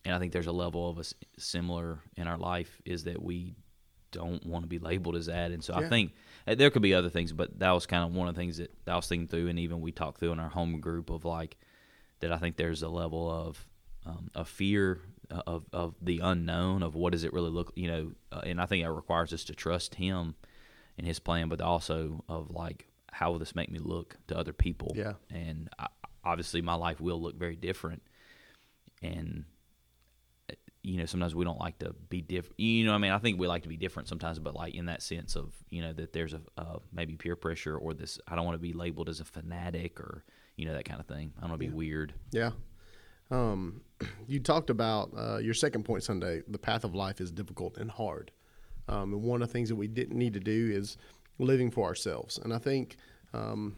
And 0.05 0.15
I 0.15 0.19
think 0.19 0.33
there's 0.33 0.49
a 0.49 0.53
level 0.53 0.91
of 0.91 0.99
us 0.99 1.15
similar 1.39 2.01
in 2.17 2.27
our 2.27 2.37
life 2.37 2.81
is 2.85 3.05
that 3.05 3.23
we 3.23 3.55
don't 4.13 4.47
want 4.47 4.63
to 4.63 4.69
be 4.69 4.79
labeled 4.79 5.17
as 5.17 5.27
that. 5.27 5.51
And 5.51 5.63
so 5.63 5.79
yeah. 5.79 5.87
I 5.87 5.89
think 5.89 6.13
uh, 6.47 6.55
there 6.55 6.71
could 6.71 6.83
be 6.83 6.95
other 6.95 7.11
things, 7.11 7.33
but 7.33 7.59
that 7.59 7.71
was 7.73 7.87
kind 7.87 8.05
of 8.05 8.15
one 8.15 8.29
of 8.29 8.35
the 8.35 8.41
things 8.41 8.59
that 8.59 8.71
I 8.87 8.95
was 8.95 9.09
thinking 9.09 9.29
through, 9.29 9.49
and 9.49 9.59
even 9.59 9.81
we 9.81 9.93
talked 9.93 10.21
through 10.21 10.33
in 10.33 10.39
our 10.39 10.49
home 10.49 10.81
group 10.81 11.11
of 11.11 11.25
like 11.25 11.57
that. 12.21 12.33
I 12.33 12.39
think 12.39 12.57
there's 12.57 12.83
a 12.83 12.89
level 12.89 13.31
of 13.31 13.67
um, 14.07 14.31
a 14.35 14.45
fear 14.45 15.01
uh, 15.31 15.43
of 15.47 15.65
of 15.73 15.95
the 16.01 16.21
unknown 16.21 16.83
of 16.83 16.95
what 16.95 17.13
does 17.13 17.25
it 17.25 17.33
really 17.33 17.51
look, 17.51 17.73
you 17.75 17.89
know, 17.89 18.13
uh, 18.31 18.43
and 18.45 18.61
I 18.61 18.67
think 18.67 18.85
that 18.85 18.93
requires 18.93 19.33
us 19.33 19.45
to 19.45 19.55
trust 19.55 19.97
Him 19.97 20.35
and 20.99 21.07
his 21.07 21.19
plan, 21.19 21.49
but 21.49 21.61
also 21.61 22.25
of 22.29 22.51
like 22.51 22.89
how 23.11 23.31
will 23.31 23.39
this 23.39 23.55
make 23.55 23.71
me 23.71 23.79
look 23.79 24.17
to 24.29 24.37
other 24.37 24.53
people? 24.53 24.93
Yeah, 24.95 25.15
and 25.31 25.69
I, 25.79 25.89
obviously 26.25 26.63
my 26.63 26.75
life 26.75 27.01
will 27.01 27.21
look 27.21 27.37
very 27.37 27.57
different, 27.57 28.03
and 29.03 29.45
you 30.83 30.99
know 30.99 31.07
sometimes 31.07 31.35
we 31.35 31.45
don't 31.45 31.61
like 31.61 31.79
to 31.79 31.95
be 32.09 32.21
different. 32.21 32.59
You 32.59 32.87
know, 32.87 32.93
I 32.93 32.99
mean, 32.99 33.13
I 33.13 33.19
think 33.19 33.39
we 33.39 33.47
like 33.47 33.63
to 33.63 33.69
be 33.69 33.77
different 33.77 34.09
sometimes, 34.09 34.39
but 34.39 34.55
like 34.55 34.75
in 34.75 34.87
that 34.87 35.03
sense 35.03 35.37
of 35.37 35.55
you 35.71 35.81
know 35.83 35.93
that 35.93 36.13
there's 36.13 36.35
a 36.35 36.41
uh, 36.59 36.79
maybe 36.93 37.17
peer 37.17 37.37
pressure 37.37 37.77
or 37.77 37.95
this 37.95 38.19
I 38.27 38.35
don't 38.35 38.45
want 38.45 38.57
to 38.57 38.63
be 38.63 38.73
labeled 38.73 39.09
as 39.09 39.21
a 39.21 39.25
fanatic 39.25 40.01
or 40.01 40.25
you 40.57 40.67
know 40.67 40.75
that 40.75 40.85
kind 40.85 41.01
of 41.01 41.07
thing. 41.07 41.33
I 41.39 41.43
don't 41.43 41.51
want 41.51 41.63
to 41.63 41.69
be 41.69 41.75
weird. 41.75 42.15
Yeah. 42.33 42.51
Um, 43.31 43.83
you 44.27 44.41
talked 44.41 44.71
about 44.71 45.11
uh, 45.17 45.39
your 45.39 45.55
second 45.55 45.85
point 45.85 46.03
Sunday. 46.03 46.43
The 46.49 46.59
path 46.59 46.85
of 46.85 46.95
life 46.95 47.21
is 47.21 47.31
difficult 47.31 47.79
and 47.79 47.91
hard. 47.91 48.33
Um, 48.89 49.13
and 49.13 49.23
one 49.23 49.41
of 49.41 49.49
the 49.49 49.53
things 49.53 49.69
that 49.69 49.77
we 49.77 49.87
didn't 49.87 50.19
need 50.19 50.35
to 50.35 50.41
do 50.41 50.71
is 50.73 50.97
living 51.39 51.71
for 51.71 51.87
ourselves. 51.87 52.39
And 52.39 52.53
I 52.53 52.59
think 52.59 52.97
um, 53.33 53.77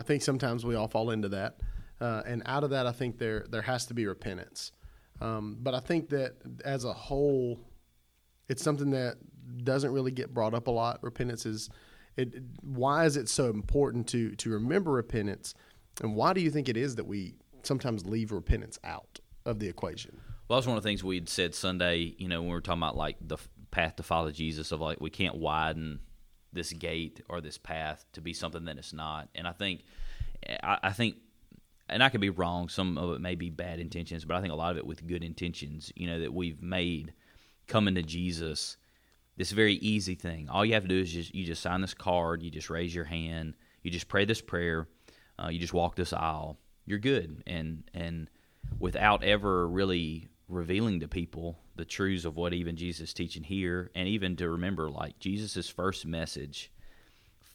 I 0.00 0.04
think 0.04 0.22
sometimes 0.22 0.64
we 0.64 0.74
all 0.74 0.88
fall 0.88 1.10
into 1.10 1.28
that. 1.30 1.58
Uh, 2.00 2.22
and 2.26 2.42
out 2.46 2.64
of 2.64 2.70
that, 2.70 2.86
I 2.86 2.92
think 2.92 3.18
there 3.18 3.44
there 3.50 3.62
has 3.62 3.86
to 3.86 3.94
be 3.94 4.06
repentance. 4.06 4.72
Um, 5.20 5.58
but 5.60 5.74
I 5.74 5.80
think 5.80 6.10
that 6.10 6.34
as 6.64 6.84
a 6.84 6.92
whole, 6.92 7.60
it's 8.48 8.62
something 8.62 8.90
that 8.90 9.16
doesn't 9.62 9.92
really 9.92 10.10
get 10.10 10.34
brought 10.34 10.54
up 10.54 10.66
a 10.66 10.70
lot. 10.70 11.02
Repentance 11.02 11.46
is 11.46 11.70
it. 12.16 12.34
Why 12.62 13.04
is 13.04 13.16
it 13.16 13.28
so 13.28 13.50
important 13.50 14.06
to 14.08 14.34
to 14.36 14.50
remember 14.50 14.92
repentance? 14.92 15.54
And 16.02 16.14
why 16.14 16.32
do 16.32 16.40
you 16.40 16.50
think 16.50 16.68
it 16.68 16.76
is 16.76 16.96
that 16.96 17.06
we 17.06 17.34
sometimes 17.62 18.04
leave 18.04 18.32
repentance 18.32 18.78
out 18.84 19.20
of 19.46 19.58
the 19.60 19.68
equation? 19.68 20.20
Well, 20.48 20.58
that's 20.58 20.66
one 20.66 20.76
of 20.76 20.82
the 20.82 20.88
things 20.88 21.02
we'd 21.02 21.28
said 21.28 21.54
Sunday. 21.54 22.14
You 22.18 22.28
know, 22.28 22.40
when 22.40 22.48
we 22.48 22.54
were 22.54 22.60
talking 22.60 22.82
about 22.82 22.96
like 22.96 23.16
the 23.20 23.38
path 23.70 23.96
to 23.96 24.02
follow 24.02 24.30
Jesus 24.30 24.72
of 24.72 24.80
like 24.80 25.00
we 25.00 25.10
can't 25.10 25.36
widen 25.36 26.00
this 26.52 26.72
gate 26.72 27.20
or 27.28 27.40
this 27.40 27.58
path 27.58 28.04
to 28.12 28.20
be 28.20 28.32
something 28.32 28.64
that 28.64 28.78
it's 28.78 28.92
not. 28.92 29.28
And 29.34 29.46
I 29.46 29.52
think 29.52 29.82
I, 30.62 30.78
I 30.84 30.92
think 30.92 31.16
and 31.88 32.02
I 32.02 32.08
could 32.08 32.20
be 32.20 32.30
wrong. 32.30 32.68
Some 32.68 32.98
of 32.98 33.12
it 33.14 33.20
may 33.20 33.34
be 33.34 33.50
bad 33.50 33.78
intentions, 33.78 34.24
but 34.24 34.36
I 34.36 34.40
think 34.40 34.52
a 34.52 34.56
lot 34.56 34.72
of 34.72 34.78
it 34.78 34.86
with 34.86 35.06
good 35.06 35.24
intentions. 35.24 35.92
You 35.96 36.06
know 36.06 36.20
that 36.20 36.32
we've 36.32 36.62
made 36.62 37.12
coming 37.66 37.94
to 37.94 38.02
Jesus 38.02 38.76
this 39.36 39.50
very 39.50 39.74
easy 39.74 40.14
thing. 40.14 40.48
All 40.48 40.64
you 40.64 40.74
have 40.74 40.84
to 40.84 40.88
do 40.88 41.00
is 41.00 41.12
just 41.12 41.34
you 41.34 41.44
just 41.44 41.62
sign 41.62 41.80
this 41.80 41.94
card, 41.94 42.42
you 42.42 42.50
just 42.50 42.70
raise 42.70 42.94
your 42.94 43.04
hand, 43.04 43.54
you 43.82 43.90
just 43.90 44.08
pray 44.08 44.24
this 44.24 44.40
prayer, 44.40 44.88
uh, 45.42 45.48
you 45.48 45.58
just 45.58 45.74
walk 45.74 45.96
this 45.96 46.12
aisle. 46.12 46.58
You're 46.86 46.98
good, 46.98 47.42
and 47.46 47.84
and 47.94 48.30
without 48.78 49.24
ever 49.24 49.68
really 49.68 50.28
revealing 50.48 51.00
to 51.00 51.08
people 51.08 51.58
the 51.76 51.84
truths 51.84 52.24
of 52.24 52.36
what 52.36 52.52
even 52.52 52.76
Jesus 52.76 53.08
is 53.08 53.14
teaching 53.14 53.42
here, 53.42 53.90
and 53.94 54.06
even 54.06 54.36
to 54.36 54.48
remember 54.48 54.90
like 54.90 55.18
Jesus' 55.18 55.68
first 55.68 56.06
message, 56.06 56.70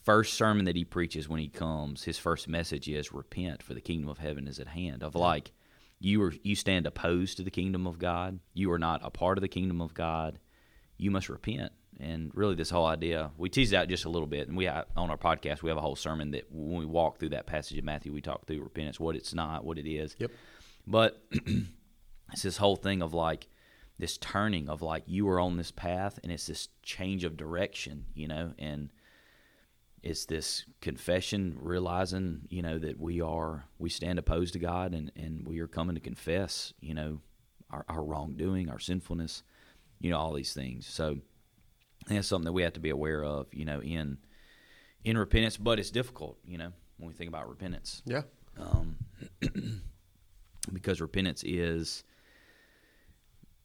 first 0.10 0.34
sermon 0.34 0.66
that 0.66 0.75
he 0.75 0.84
preaches 0.84 1.30
when 1.30 1.39
he 1.39 1.48
comes, 1.48 2.04
his 2.04 2.18
first 2.18 2.48
message 2.48 2.89
is 2.89 3.13
repent 3.13 3.62
for 3.62 3.75
the 3.75 3.80
kingdom 3.80 4.10
of 4.10 4.18
heaven 4.18 4.48
is 4.48 4.60
at 4.60 4.66
hand. 4.66 5.04
Of 5.04 5.13
like 5.13 5.51
you 6.00 6.20
are 6.24 6.34
you 6.42 6.56
stand 6.56 6.88
opposed 6.88 7.38
to 7.38 7.44
the 7.44 7.51
kingdom 7.51 7.86
of 7.86 8.00
God, 8.00 8.39
you 8.56 8.72
are 8.72 8.80
not 8.80 9.01
a 9.04 9.12
part 9.12 9.38
of 9.38 9.44
the 9.44 9.48
kingdom 9.48 9.82
of 9.82 9.94
God, 9.94 10.39
you 10.98 11.12
must 11.12 11.30
repent. 11.30 11.74
And 12.00 12.32
really, 12.34 12.56
this 12.56 12.72
whole 12.72 12.88
idea 12.88 13.30
we 13.38 13.50
teased 13.50 13.75
out 13.75 13.88
just 13.88 14.06
a 14.06 14.10
little 14.10 14.28
bit, 14.28 14.48
and 14.48 14.58
we 14.58 14.66
have, 14.66 14.86
on 14.98 15.12
our 15.12 15.18
podcast 15.18 15.62
we 15.62 15.70
have 15.70 15.78
a 15.78 15.82
whole 15.82 15.96
sermon 15.96 16.32
that 16.32 16.46
when 16.50 16.80
we 16.80 16.88
walk 16.88 17.20
through 17.20 17.30
that 17.30 17.46
passage 17.46 17.78
of 17.78 17.84
Matthew, 17.84 18.12
we 18.12 18.22
talk 18.22 18.48
through 18.48 18.63
repentance, 18.63 19.00
what 19.00 19.16
it's 19.16 19.36
not, 19.36 19.63
what 19.63 19.78
it 19.78 19.88
is. 19.88 20.16
Yep. 20.18 20.32
But 20.88 21.22
it's 22.32 22.42
this 22.42 22.58
whole 22.58 22.78
thing 22.78 23.04
of 23.04 23.13
like 23.13 23.48
this 24.00 24.18
turning 24.18 24.70
of 24.70 24.82
like 24.82 25.04
you 25.06 25.30
are 25.30 25.39
on 25.39 25.58
this 25.58 25.70
path 25.70 26.20
and 26.24 26.32
it's 26.32 26.48
this 26.48 26.70
change 26.82 27.25
of 27.25 27.38
direction 27.38 28.06
you 28.16 28.28
know 28.28 28.54
and 28.58 28.89
it's 30.01 30.25
this 30.25 30.65
confession 30.82 31.58
realizing 31.60 32.41
you 32.50 32.62
know 32.62 32.77
that 32.79 33.00
we 33.00 33.22
are 33.22 33.65
we 33.77 33.89
stand 33.89 34.18
opposed 34.18 34.53
to 34.53 34.60
god 34.60 34.94
and 34.94 35.12
and 35.15 35.48
we 35.48 35.60
are 35.60 35.68
coming 35.68 35.96
to 35.96 36.01
confess 36.01 36.74
you 36.79 36.94
know 36.94 37.20
our, 37.70 37.86
our 37.89 38.03
wrongdoing 38.03 38.70
our 38.70 38.79
sinfulness 38.79 39.44
you 40.00 40.10
know 40.10 40.18
all 40.18 40.34
these 40.34 40.53
things 40.53 40.88
so 40.88 41.18
that's 42.08 42.27
something 42.27 42.46
that 42.46 42.53
we 42.53 42.63
have 42.63 42.74
to 42.74 42.79
be 42.79 42.89
aware 42.89 43.24
of 43.24 43.48
you 43.53 43.65
know 43.65 43.82
in 43.82 44.18
in 45.03 45.18
repentance 45.18 45.58
but 45.58 45.79
it's 45.79 45.91
difficult 45.91 46.38
you 46.46 46.58
know 46.58 46.72
when 46.98 47.08
we 47.08 47.13
think 47.13 47.29
about 47.29 47.48
repentance 47.50 48.01
yeah 48.06 48.22
um, 48.58 48.98
because 50.74 51.01
repentance 51.01 51.44
is 51.46 52.03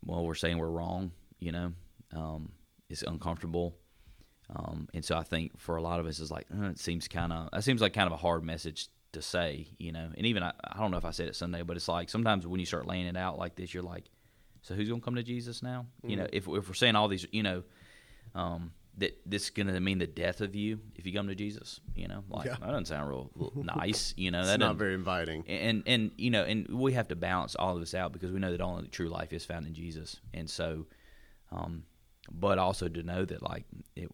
well, 0.05 0.25
we're 0.25 0.35
saying 0.35 0.59
we're 0.59 0.69
wrong. 0.69 1.13
You 1.39 1.53
know, 1.53 1.73
um, 2.15 2.53
it's 2.89 3.03
uncomfortable. 3.03 3.77
Um, 4.55 4.89
and 4.93 5.05
so 5.05 5.17
I 5.17 5.23
think 5.23 5.59
for 5.59 5.77
a 5.77 5.83
lot 5.83 6.01
of 6.01 6.07
us, 6.07 6.21
it's 6.21 6.31
like 6.31 6.47
uh, 6.55 6.67
it 6.67 6.79
seems 6.79 7.09
kind 7.09 7.33
of 7.33 7.49
that 7.53 7.65
seems 7.65 7.81
like 7.81 7.93
kind 7.93 8.07
of 8.07 8.13
a 8.13 8.19
hard 8.19 8.45
message 8.45 8.89
to 9.13 9.23
say, 9.23 9.69
you 9.79 9.93
know. 9.93 10.11
And 10.17 10.27
even 10.27 10.43
I, 10.43 10.53
I 10.63 10.79
don't 10.79 10.91
know 10.91 10.99
if 10.99 11.05
I 11.05 11.11
said 11.11 11.29
it 11.29 11.37
Sunday, 11.37 11.63
but 11.63 11.77
it's 11.77 11.89
like 11.89 12.11
sometimes 12.11 12.47
when 12.47 12.61
you 12.61 12.67
start 12.67 12.87
laying 12.87 13.07
it 13.07 13.17
out 13.17 13.39
like 13.39 13.57
this, 13.57 13.73
you're 13.73 13.83
like, 13.83 14.05
so 14.63 14.75
who's 14.75 14.89
gonna 14.89 15.01
come 15.01 15.15
to 15.15 15.23
Jesus 15.23 15.63
now? 15.63 15.87
Mm-hmm. 15.99 16.11
You 16.11 16.17
know, 16.17 16.27
if 16.33 16.47
if 16.47 16.69
we're 16.69 16.75
saying 16.75 16.97
all 16.97 17.09
these, 17.09 17.27
you 17.33 17.43
know, 17.43 17.63
um, 18.35 18.73
that 18.99 19.19
this 19.27 19.45
is 19.45 19.51
gonna 19.51 19.81
mean 19.81 19.99
the 19.99 20.07
death 20.07 20.41
of 20.41 20.55
you 20.55 20.79
if 20.95 21.07
you 21.07 21.13
come 21.13 21.29
to 21.29 21.35
Jesus, 21.35 21.81
you 21.95 22.07
know, 22.07 22.23
like 22.29 22.47
yeah. 22.47 22.57
that 22.61 22.67
doesn't 22.67 22.87
sound 22.87 23.09
real, 23.09 23.31
real 23.35 23.65
nice, 23.77 24.15
you 24.17 24.31
know. 24.31 24.45
That's 24.45 24.59
not 24.59 24.77
very 24.77 24.95
inviting. 24.95 25.45
And 25.49 25.83
and 25.87 26.13
you 26.17 26.31
know, 26.31 26.45
and 26.45 26.69
we 26.69 26.93
have 26.93 27.09
to 27.09 27.17
balance 27.17 27.57
all 27.57 27.75
of 27.75 27.81
this 27.81 27.95
out 27.95 28.13
because 28.13 28.31
we 28.31 28.41
know 28.41 28.53
that 28.53 28.61
only 28.61 28.89
true 28.89 29.09
life 29.09 29.33
is 29.33 29.45
found 29.45 29.67
in 29.67 29.75
Jesus, 29.75 30.21
and 30.33 30.49
so, 30.49 30.87
um, 31.51 31.85
but 32.31 32.59
also 32.59 32.89
to 32.89 33.03
know 33.03 33.25
that 33.25 33.43
like 33.43 33.65
it 33.97 34.11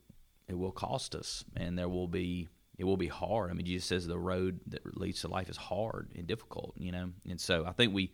it 0.51 0.59
will 0.59 0.73
cost 0.73 1.15
us, 1.15 1.45
and 1.57 1.79
there 1.79 1.89
will 1.89 2.09
be 2.09 2.49
it 2.77 2.85
will 2.85 2.97
be 2.97 3.09
hard. 3.09 3.51
I 3.51 3.55
mean, 3.55 3.67
Jesus 3.67 3.87
says 3.87 4.07
the 4.07 4.19
road 4.19 4.61
that 4.69 4.99
leads 4.99 5.21
to 5.21 5.29
life 5.29 5.51
is 5.51 5.57
hard 5.57 6.11
and 6.17 6.27
difficult, 6.27 6.75
you 6.77 6.93
know. 6.93 7.11
And 7.29 7.41
so 7.41 7.65
I 7.67 7.73
think 7.73 7.95
we 7.95 8.13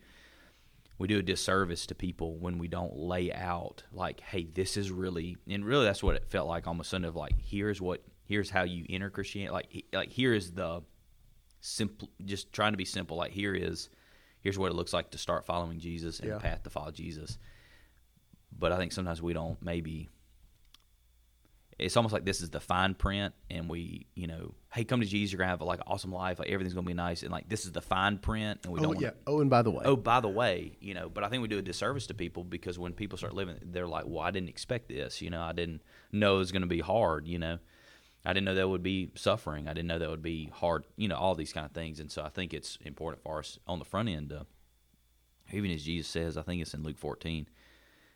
we 0.97 1.07
do 1.07 1.19
a 1.19 1.23
disservice 1.23 1.85
to 1.87 1.95
people 1.95 2.37
when 2.37 2.57
we 2.57 2.67
don't 2.67 2.95
lay 2.95 3.31
out 3.31 3.83
like, 3.91 4.19
hey, 4.19 4.45
this 4.45 4.77
is 4.77 4.91
really, 4.91 5.37
and 5.47 5.63
really 5.63 5.85
that's 5.85 6.01
what 6.01 6.15
it 6.15 6.25
felt 6.29 6.47
like 6.47 6.65
almost 6.65 6.89
Sunday 6.89 7.07
of 7.07 7.15
like, 7.15 7.33
here's 7.39 7.79
what, 7.79 8.03
here's 8.25 8.49
how 8.49 8.63
you 8.63 8.85
enter 8.89 9.09
Christianity. 9.09 9.53
Like, 9.53 9.85
like 9.93 10.09
here 10.09 10.33
is 10.33 10.51
the 10.51 10.81
simple, 11.61 12.09
just 12.25 12.51
trying 12.51 12.73
to 12.73 12.77
be 12.77 12.85
simple. 12.85 13.15
Like 13.15 13.31
here 13.31 13.53
is, 13.53 13.89
here's 14.41 14.57
what 14.57 14.71
it 14.71 14.75
looks 14.75 14.93
like 14.93 15.11
to 15.11 15.19
start 15.19 15.45
following 15.45 15.79
Jesus 15.79 16.19
and 16.19 16.29
yeah. 16.29 16.39
path 16.39 16.63
to 16.63 16.71
follow 16.71 16.91
Jesus. 16.91 17.37
But 18.57 18.71
I 18.71 18.77
think 18.77 18.91
sometimes 18.91 19.21
we 19.21 19.33
don't 19.33 19.61
maybe 19.61 20.09
it's 21.79 21.95
almost 21.95 22.13
like 22.13 22.25
this 22.25 22.41
is 22.41 22.49
the 22.49 22.59
fine 22.59 22.93
print 22.95 23.33
and 23.49 23.69
we 23.69 24.07
you 24.15 24.27
know 24.27 24.53
hey 24.73 24.83
come 24.83 24.99
to 24.99 25.05
jesus 25.05 25.31
you're 25.31 25.37
gonna 25.37 25.49
have 25.49 25.61
like 25.61 25.79
an 25.79 25.85
awesome 25.87 26.11
life 26.11 26.39
like 26.39 26.49
everything's 26.49 26.73
gonna 26.73 26.85
be 26.85 26.93
nice. 26.93 27.23
And 27.23 27.31
like 27.31 27.47
this 27.49 27.65
is 27.65 27.71
the 27.71 27.81
fine 27.81 28.17
print 28.17 28.61
and 28.63 28.73
we 28.73 28.79
oh, 28.79 28.83
don't 28.83 28.99
yeah. 28.99 29.11
Oh 29.25 29.41
and 29.41 29.49
by 29.49 29.61
the 29.61 29.71
way. 29.71 29.83
Oh 29.85 29.95
by 29.95 30.19
the 30.19 30.27
way 30.27 30.77
you 30.79 30.93
know 30.93 31.09
but 31.09 31.23
i 31.23 31.29
think 31.29 31.41
we 31.41 31.47
do 31.47 31.59
a 31.59 31.61
disservice 31.61 32.07
to 32.07 32.13
people 32.13 32.43
because 32.43 32.79
when 32.79 32.93
people 32.93 33.17
start 33.17 33.33
living 33.33 33.57
they're 33.61 33.87
like 33.87 34.05
well 34.07 34.23
i 34.23 34.31
didn't 34.31 34.49
expect 34.49 34.89
this 34.89 35.21
you 35.21 35.29
know 35.29 35.41
i 35.41 35.51
didn't 35.51 35.81
know 36.11 36.35
it 36.35 36.39
was 36.39 36.51
gonna 36.51 36.67
be 36.67 36.79
hard 36.79 37.27
you 37.27 37.39
know? 37.39 37.59
I 38.25 38.33
didn't 38.33 38.43
know 38.43 38.55
that 38.55 38.67
would 38.67 38.83
be 38.83 39.11
suffering. 39.15 39.69
I 39.69 39.73
didn't 39.73 39.87
know 39.87 39.99
that 39.99 40.09
would 40.09 40.21
be 40.23 40.51
hard 40.53 40.83
you 40.97 41.07
know 41.07 41.15
all 41.15 41.35
these 41.35 41.53
kind 41.53 41.65
of 41.65 41.71
things. 41.71 41.99
And 41.99 42.11
so 42.11 42.23
i 42.23 42.29
think 42.29 42.53
it's 42.53 42.77
important 42.83 43.23
for 43.23 43.39
us 43.39 43.59
on 43.67 43.79
the 43.79 43.85
front 43.85 44.09
end 44.09 44.33
uh, 44.33 44.43
even 45.53 45.71
as 45.71 45.83
jesus 45.83 46.07
says 46.11 46.37
i 46.37 46.41
think 46.41 46.61
it's 46.61 46.73
in 46.73 46.83
luke 46.83 46.97
14 46.97 47.47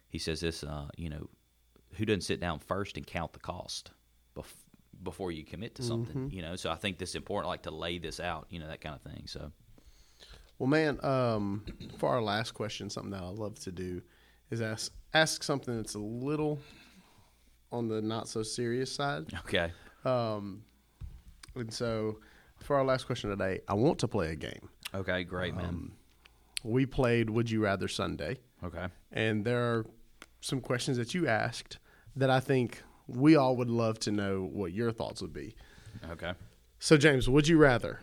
he 0.09 0.17
says 0.17 0.41
this 0.41 0.63
uh, 0.63 0.89
you 0.97 1.09
know 1.09 1.29
who 1.95 2.05
doesn't 2.05 2.21
sit 2.21 2.39
down 2.39 2.59
first 2.59 2.97
and 2.97 3.05
count 3.05 3.33
the 3.33 3.39
cost 3.39 3.91
bef- 4.35 4.45
before 5.03 5.31
you 5.31 5.43
commit 5.43 5.75
to 5.75 5.83
something 5.83 6.15
mm-hmm. 6.15 6.35
you 6.35 6.41
know? 6.41 6.55
So 6.55 6.69
i 6.71 6.75
think 6.75 6.97
this 6.97 7.09
is 7.09 7.15
important 7.15 7.49
like 7.49 7.63
to 7.63 7.71
lay 7.71 7.97
this 7.97 8.19
out 8.19 8.47
you 8.49 8.59
know 8.59 8.67
that 8.67 8.81
kind 8.81 8.95
of 8.95 9.01
thing 9.01 9.23
so. 9.27 9.51
Well 10.59 10.67
man 10.69 11.03
um, 11.03 11.65
for 11.97 12.09
our 12.09 12.21
last 12.21 12.51
question 12.51 12.89
something 12.89 13.11
that 13.11 13.23
i 13.23 13.29
love 13.29 13.59
to 13.61 13.71
do 13.71 14.01
is 14.49 14.61
ask 14.61 14.91
ask 15.13 15.43
something 15.43 15.75
that's 15.75 15.95
a 15.95 15.99
little 15.99 16.59
on 17.71 17.87
the 17.87 18.01
not 18.01 18.27
so 18.27 18.43
serious 18.43 18.91
side. 18.91 19.25
Okay. 19.45 19.71
Um, 20.03 20.63
and 21.55 21.73
so 21.73 22.19
for 22.59 22.75
our 22.75 22.83
last 22.83 23.05
question 23.05 23.29
today 23.29 23.61
i 23.67 23.73
want 23.73 23.99
to 23.99 24.07
play 24.07 24.31
a 24.31 24.35
game. 24.35 24.69
Okay 24.93 25.23
great 25.23 25.55
man. 25.55 25.65
Um, 25.65 25.91
we 26.63 26.85
played 26.85 27.29
would 27.29 27.49
you 27.49 27.63
rather 27.63 27.87
sunday. 27.87 28.37
Okay. 28.63 28.87
And 29.11 29.43
there 29.43 29.63
are 29.63 29.85
some 30.41 30.59
questions 30.59 30.97
that 30.97 31.13
you 31.13 31.27
asked 31.27 31.77
that 32.15 32.29
I 32.29 32.39
think 32.39 32.81
we 33.07 33.35
all 33.35 33.55
would 33.55 33.69
love 33.69 33.99
to 33.99 34.11
know 34.11 34.49
what 34.51 34.73
your 34.73 34.91
thoughts 34.91 35.21
would 35.21 35.33
be. 35.33 35.55
Okay. 36.11 36.33
So, 36.79 36.97
James, 36.97 37.29
would 37.29 37.47
you 37.47 37.57
rather? 37.57 38.01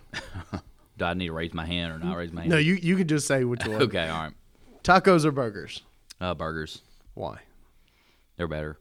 Do 0.96 1.04
I 1.04 1.14
need 1.14 1.26
to 1.26 1.32
raise 1.32 1.54
my 1.54 1.66
hand 1.66 1.92
or 1.92 1.98
not 2.04 2.16
raise 2.16 2.32
my 2.32 2.42
hand? 2.42 2.50
No, 2.50 2.58
you 2.58 2.74
you 2.74 2.96
can 2.96 3.06
just 3.06 3.26
say 3.26 3.44
which 3.44 3.64
one. 3.64 3.82
okay, 3.82 4.08
all 4.08 4.24
right. 4.24 4.32
Tacos 4.82 5.24
or 5.24 5.32
burgers? 5.32 5.82
Uh, 6.20 6.34
burgers. 6.34 6.82
Why? 7.14 7.38
They're 8.36 8.48
better. 8.48 8.78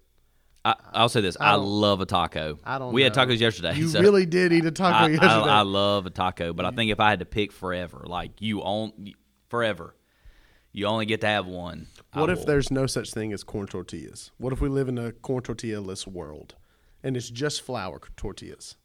I, 0.66 1.02
will 1.02 1.10
say 1.10 1.22
this: 1.22 1.38
I, 1.40 1.52
I 1.52 1.56
love 1.56 2.02
a 2.02 2.06
taco. 2.06 2.60
I 2.64 2.78
don't. 2.78 2.94
We 2.94 3.02
know. 3.02 3.06
had 3.06 3.14
tacos 3.14 3.40
yesterday. 3.40 3.76
You 3.76 3.88
so 3.88 4.02
really 4.02 4.26
did 4.26 4.52
eat 4.52 4.66
a 4.66 4.72
taco 4.72 5.06
I, 5.06 5.08
yesterday. 5.10 5.34
I, 5.34 5.60
I, 5.60 5.62
love 5.62 6.06
a 6.06 6.10
taco, 6.10 6.54
but 6.54 6.66
I 6.66 6.72
think 6.72 6.92
if 6.92 7.00
I 7.00 7.10
had 7.10 7.20
to 7.20 7.26
pick 7.26 7.52
forever, 7.52 8.04
like 8.06 8.42
you 8.42 8.62
own 8.62 9.14
forever, 9.50 9.96
you 10.78 10.86
only 10.86 11.08
get 11.08 11.22
to 11.22 11.28
have 11.28 11.48
one. 11.48 11.88
What 12.14 12.30
if 12.30 12.46
there's 12.46 12.70
no 12.70 12.86
such 12.86 13.12
thing 13.12 13.34
as 13.34 13.44
corn 13.44 13.66
tortillas? 13.66 14.30
What 14.38 14.54
if 14.54 14.62
we 14.62 14.70
live 14.70 14.88
in 14.88 15.00
a 15.00 15.12
corn 15.12 15.42
tortilla 15.42 15.82
less 15.82 16.06
world, 16.06 16.54
and 17.02 17.18
it's 17.18 17.32
just 17.32 17.64
flour 17.64 18.00
tortillas? 18.16 18.76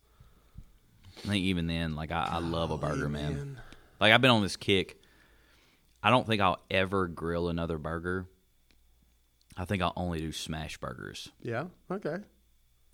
I 1.18 1.28
think 1.28 1.44
even 1.44 1.66
then, 1.66 1.94
like 1.94 2.10
I, 2.10 2.28
I 2.32 2.38
love 2.38 2.70
a 2.70 2.78
burger, 2.78 3.10
man. 3.10 3.34
man. 3.34 3.60
Like 4.00 4.14
I've 4.14 4.22
been 4.22 4.30
on 4.30 4.40
this 4.40 4.56
kick. 4.56 5.02
I 6.02 6.08
don't 6.08 6.26
think 6.26 6.40
I'll 6.40 6.62
ever 6.70 7.08
grill 7.08 7.50
another 7.50 7.76
burger. 7.76 8.26
I 9.58 9.66
think 9.66 9.82
I'll 9.82 9.92
only 9.94 10.18
do 10.18 10.32
smash 10.32 10.78
burgers. 10.78 11.28
Yeah. 11.42 11.66
Okay. 11.90 12.16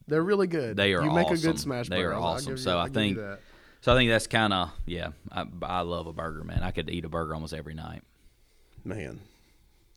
They're 0.09 0.25
really 0.25 0.49
good. 0.49 0.77
They 0.77 0.93
are. 0.95 1.05
You 1.05 1.11
awesome. 1.11 1.15
make 1.15 1.31
a 1.31 1.37
good 1.41 1.61
smash. 1.61 1.89
They 1.89 2.03
burger. 2.03 2.15
are 2.15 2.21
awesome. 2.21 2.53
You, 2.55 2.57
so 2.57 2.81
I 2.81 2.89
think. 2.89 3.17
So 3.81 3.93
I 3.93 3.97
think 3.97 4.11
that's 4.11 4.27
kind 4.27 4.53
of 4.53 4.73
yeah. 4.87 5.11
I, 5.31 5.45
I 5.63 5.81
love 5.83 6.09
a 6.09 6.13
burger, 6.13 6.43
man. 6.43 6.65
I 6.65 6.73
could 6.73 6.91
eat 6.91 7.05
a 7.05 7.09
burger 7.09 7.33
almost 7.33 7.55
every 7.55 7.75
night. 7.75 8.03
Man, 8.85 9.21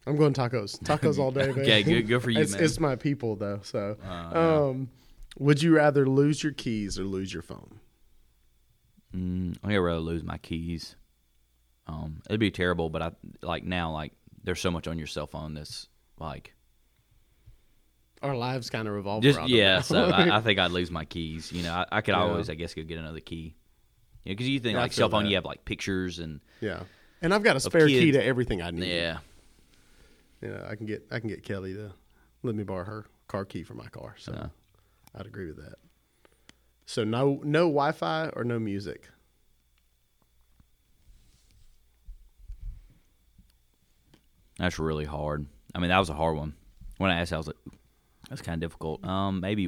I'm 0.05 0.17
going 0.17 0.33
tacos. 0.33 0.79
Tacos 0.81 1.17
all 1.17 1.31
day, 1.31 1.47
man. 1.47 1.59
okay, 1.59 1.83
good, 1.83 2.07
good 2.07 2.21
for 2.21 2.29
you, 2.29 2.41
it's, 2.41 2.53
man. 2.53 2.63
It's 2.63 2.79
my 2.79 2.95
people 2.95 3.35
though. 3.35 3.59
So, 3.63 3.97
uh, 4.05 4.69
um, 4.69 4.89
would 5.37 5.61
you 5.61 5.75
rather 5.75 6.07
lose 6.07 6.43
your 6.43 6.53
keys 6.53 6.99
or 6.99 7.03
lose 7.03 7.33
your 7.33 7.43
phone? 7.43 7.79
Mm, 9.15 9.57
I'd 9.63 9.77
rather 9.77 9.99
lose 9.99 10.23
my 10.23 10.37
keys. 10.37 10.95
Um, 11.87 12.21
it'd 12.29 12.39
be 12.39 12.51
terrible, 12.51 12.89
but 12.89 13.01
I 13.01 13.11
like 13.41 13.63
now. 13.63 13.91
Like, 13.91 14.13
there's 14.43 14.59
so 14.59 14.71
much 14.71 14.87
on 14.87 14.97
your 14.97 15.07
cell 15.07 15.27
phone 15.27 15.53
that's 15.53 15.87
like 16.17 16.53
our 18.21 18.35
lives 18.35 18.69
kind 18.69 18.87
of 18.87 18.93
revolve 18.93 19.23
just 19.23 19.39
around. 19.39 19.49
Yeah, 19.49 19.81
so 19.81 20.05
I, 20.05 20.37
I, 20.37 20.41
think 20.41 20.59
I'd 20.59 20.71
lose 20.71 20.91
my 20.91 21.05
keys. 21.05 21.51
You 21.51 21.63
know, 21.63 21.73
I, 21.73 21.85
I 21.91 22.01
could 22.01 22.13
yeah. 22.13 22.21
always, 22.21 22.49
I 22.49 22.55
guess, 22.55 22.73
go 22.73 22.83
get 22.83 22.99
another 22.99 23.19
key. 23.19 23.55
Yeah, 24.23 24.33
because 24.33 24.47
you 24.47 24.59
think 24.59 24.75
yeah, 24.75 24.81
like 24.81 24.93
cell 24.93 25.09
phone, 25.09 25.23
that. 25.23 25.29
you 25.29 25.35
have 25.35 25.45
like 25.45 25.65
pictures 25.65 26.19
and 26.19 26.41
yeah, 26.59 26.83
and 27.21 27.33
I've 27.33 27.43
got 27.43 27.55
a 27.55 27.59
spare 27.59 27.87
key 27.87 28.11
to 28.11 28.23
everything 28.23 28.61
I 28.61 28.71
need. 28.71 28.87
Yeah, 28.87 29.17
you 30.41 30.49
know, 30.49 30.65
I 30.67 30.75
can 30.75 30.85
get 30.85 31.05
I 31.11 31.19
can 31.19 31.29
get 31.29 31.43
Kelly 31.43 31.73
to 31.73 31.91
let 32.43 32.55
me 32.55 32.63
borrow 32.63 32.85
her 32.85 33.05
car 33.27 33.45
key 33.45 33.63
for 33.63 33.73
my 33.73 33.87
car. 33.87 34.15
So 34.17 34.33
yeah. 34.33 34.47
I'd 35.15 35.25
agree 35.25 35.47
with 35.47 35.57
that. 35.57 35.75
So 36.85 37.03
no 37.03 37.39
no 37.43 37.61
Wi-Fi 37.61 38.29
or 38.29 38.43
no 38.43 38.59
music. 38.59 39.07
That's 44.57 44.77
really 44.77 45.05
hard. 45.05 45.47
I 45.73 45.79
mean, 45.79 45.89
that 45.89 45.97
was 45.97 46.09
a 46.09 46.13
hard 46.13 46.37
one. 46.37 46.53
When 46.97 47.09
I 47.09 47.21
asked, 47.21 47.33
I 47.33 47.37
was 47.37 47.47
like, 47.47 47.55
"That's 48.29 48.41
kind 48.41 48.61
of 48.61 48.69
difficult." 48.69 49.03
Um, 49.05 49.39
maybe 49.39 49.67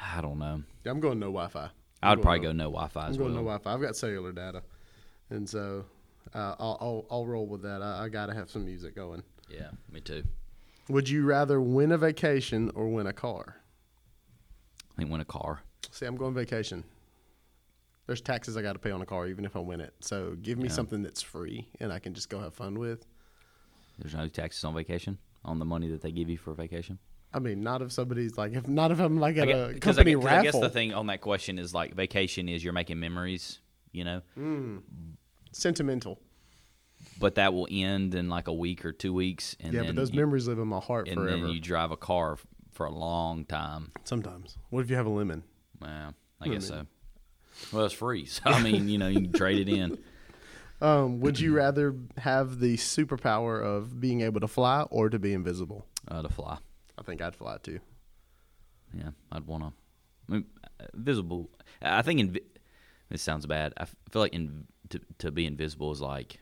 I 0.00 0.20
don't 0.20 0.38
know. 0.38 0.62
Yeah, 0.84 0.92
I'm 0.92 1.00
going 1.00 1.18
no 1.18 1.26
Wi-Fi. 1.26 1.70
I 2.02 2.10
would 2.10 2.22
probably 2.22 2.40
no, 2.40 2.48
go 2.48 2.52
no 2.52 2.64
Wi-Fi. 2.64 3.04
I'm 3.04 3.10
as 3.10 3.16
going 3.16 3.34
well. 3.34 3.42
no 3.42 3.48
Wi-Fi. 3.48 3.72
I've 3.74 3.80
got 3.80 3.96
cellular 3.96 4.32
data, 4.32 4.62
and 5.32 5.48
so 5.48 5.84
uh, 6.34 6.54
I'll, 6.58 6.78
I'll, 6.80 7.06
I'll 7.10 7.26
roll 7.26 7.46
with 7.46 7.62
that. 7.62 7.82
I, 7.82 8.04
I 8.04 8.08
got 8.08 8.26
to 8.26 8.34
have 8.34 8.50
some 8.50 8.64
music 8.64 8.94
going. 8.94 9.22
Yeah, 9.50 9.70
me 9.90 10.00
too. 10.00 10.24
Would 10.88 11.08
you 11.08 11.24
rather 11.24 11.60
win 11.60 11.92
a 11.92 11.98
vacation 11.98 12.70
or 12.74 12.88
win 12.88 13.06
a 13.06 13.12
car? 13.12 13.56
I 14.92 14.96
think 14.96 15.10
win 15.10 15.20
a 15.20 15.24
car. 15.24 15.62
See, 15.90 16.06
I'm 16.06 16.16
going 16.16 16.34
vacation. 16.34 16.84
There's 18.06 18.20
taxes 18.20 18.56
I 18.56 18.62
got 18.62 18.72
to 18.72 18.78
pay 18.78 18.90
on 18.90 19.00
a 19.00 19.06
car, 19.06 19.26
even 19.26 19.44
if 19.44 19.56
I 19.56 19.60
win 19.60 19.80
it. 19.80 19.94
So 20.00 20.36
give 20.42 20.58
me 20.58 20.68
yeah. 20.68 20.74
something 20.74 21.02
that's 21.02 21.22
free 21.22 21.68
and 21.80 21.92
I 21.92 21.98
can 21.98 22.14
just 22.14 22.28
go 22.28 22.40
have 22.40 22.52
fun 22.52 22.78
with. 22.78 23.06
There's 23.98 24.14
no 24.14 24.26
taxes 24.28 24.64
on 24.64 24.74
vacation 24.74 25.18
on 25.44 25.58
the 25.58 25.64
money 25.64 25.88
that 25.88 26.02
they 26.02 26.10
give 26.10 26.28
you 26.28 26.36
for 26.36 26.52
vacation. 26.54 26.98
I 27.32 27.38
mean, 27.38 27.62
not 27.62 27.80
if 27.80 27.92
somebody's 27.92 28.36
like, 28.36 28.52
if 28.52 28.68
not 28.68 28.90
if 28.90 29.00
I'm 29.00 29.18
like 29.18 29.36
at 29.38 29.48
guess, 29.48 29.70
a 29.70 29.78
company 29.78 30.12
I, 30.12 30.18
raffle. 30.18 30.38
I 30.38 30.42
guess 30.42 30.60
the 30.60 30.68
thing 30.68 30.92
on 30.92 31.06
that 31.06 31.20
question 31.20 31.58
is 31.58 31.72
like, 31.72 31.94
vacation 31.94 32.48
is 32.48 32.62
you're 32.62 32.72
making 32.72 33.00
memories, 33.00 33.60
you 33.92 34.04
know. 34.04 34.20
Sentimental. 35.52 36.18
But 37.18 37.36
that 37.36 37.52
will 37.52 37.68
end 37.70 38.14
in 38.14 38.28
like 38.28 38.48
a 38.48 38.52
week 38.52 38.84
or 38.84 38.92
two 38.92 39.12
weeks, 39.12 39.56
and 39.60 39.72
yeah, 39.72 39.82
but 39.82 39.94
those 39.94 40.10
you, 40.10 40.20
memories 40.20 40.48
live 40.48 40.58
in 40.58 40.68
my 40.68 40.80
heart 40.80 41.08
and 41.08 41.16
forever. 41.16 41.42
then 41.42 41.50
you 41.50 41.60
drive 41.60 41.90
a 41.90 41.96
car 41.96 42.36
for 42.72 42.86
a 42.86 42.90
long 42.90 43.44
time. 43.44 43.92
Sometimes. 44.04 44.56
What 44.70 44.80
if 44.80 44.90
you 44.90 44.96
have 44.96 45.06
a 45.06 45.10
lemon? 45.10 45.42
Well, 45.80 46.14
I 46.40 46.48
guess 46.48 46.66
so. 46.66 46.86
Well, 47.72 47.84
it's 47.84 47.94
free, 47.94 48.26
so 48.26 48.42
I 48.46 48.62
mean, 48.62 48.88
you 48.88 48.98
know, 48.98 49.08
you 49.08 49.20
can 49.20 49.32
trade 49.32 49.68
it 49.68 49.72
in. 49.72 49.98
Um, 50.82 51.20
would 51.20 51.38
you 51.38 51.54
rather 51.54 51.94
have 52.16 52.58
the 52.58 52.76
superpower 52.76 53.62
of 53.62 54.00
being 54.00 54.20
able 54.22 54.40
to 54.40 54.48
fly 54.48 54.82
or 54.90 55.08
to 55.10 55.18
be 55.20 55.32
invisible? 55.32 55.86
Uh, 56.08 56.22
to 56.22 56.28
fly. 56.28 56.58
I 56.98 57.02
think 57.02 57.22
I'd 57.22 57.36
fly 57.36 57.58
too. 57.62 57.78
Yeah, 58.92 59.10
I'd 59.30 59.46
want 59.46 59.62
to. 59.62 59.72
I 60.28 60.32
mean, 60.32 60.46
visible. 60.92 61.50
I 61.80 62.02
think 62.02 62.18
in. 62.18 62.38
This 63.10 63.22
sounds 63.22 63.46
bad. 63.46 63.74
I 63.76 63.84
feel 63.84 64.22
like 64.22 64.34
in 64.34 64.66
to 64.92 65.00
to 65.18 65.30
be 65.30 65.44
invisible 65.46 65.90
is 65.92 66.00
like 66.00 66.38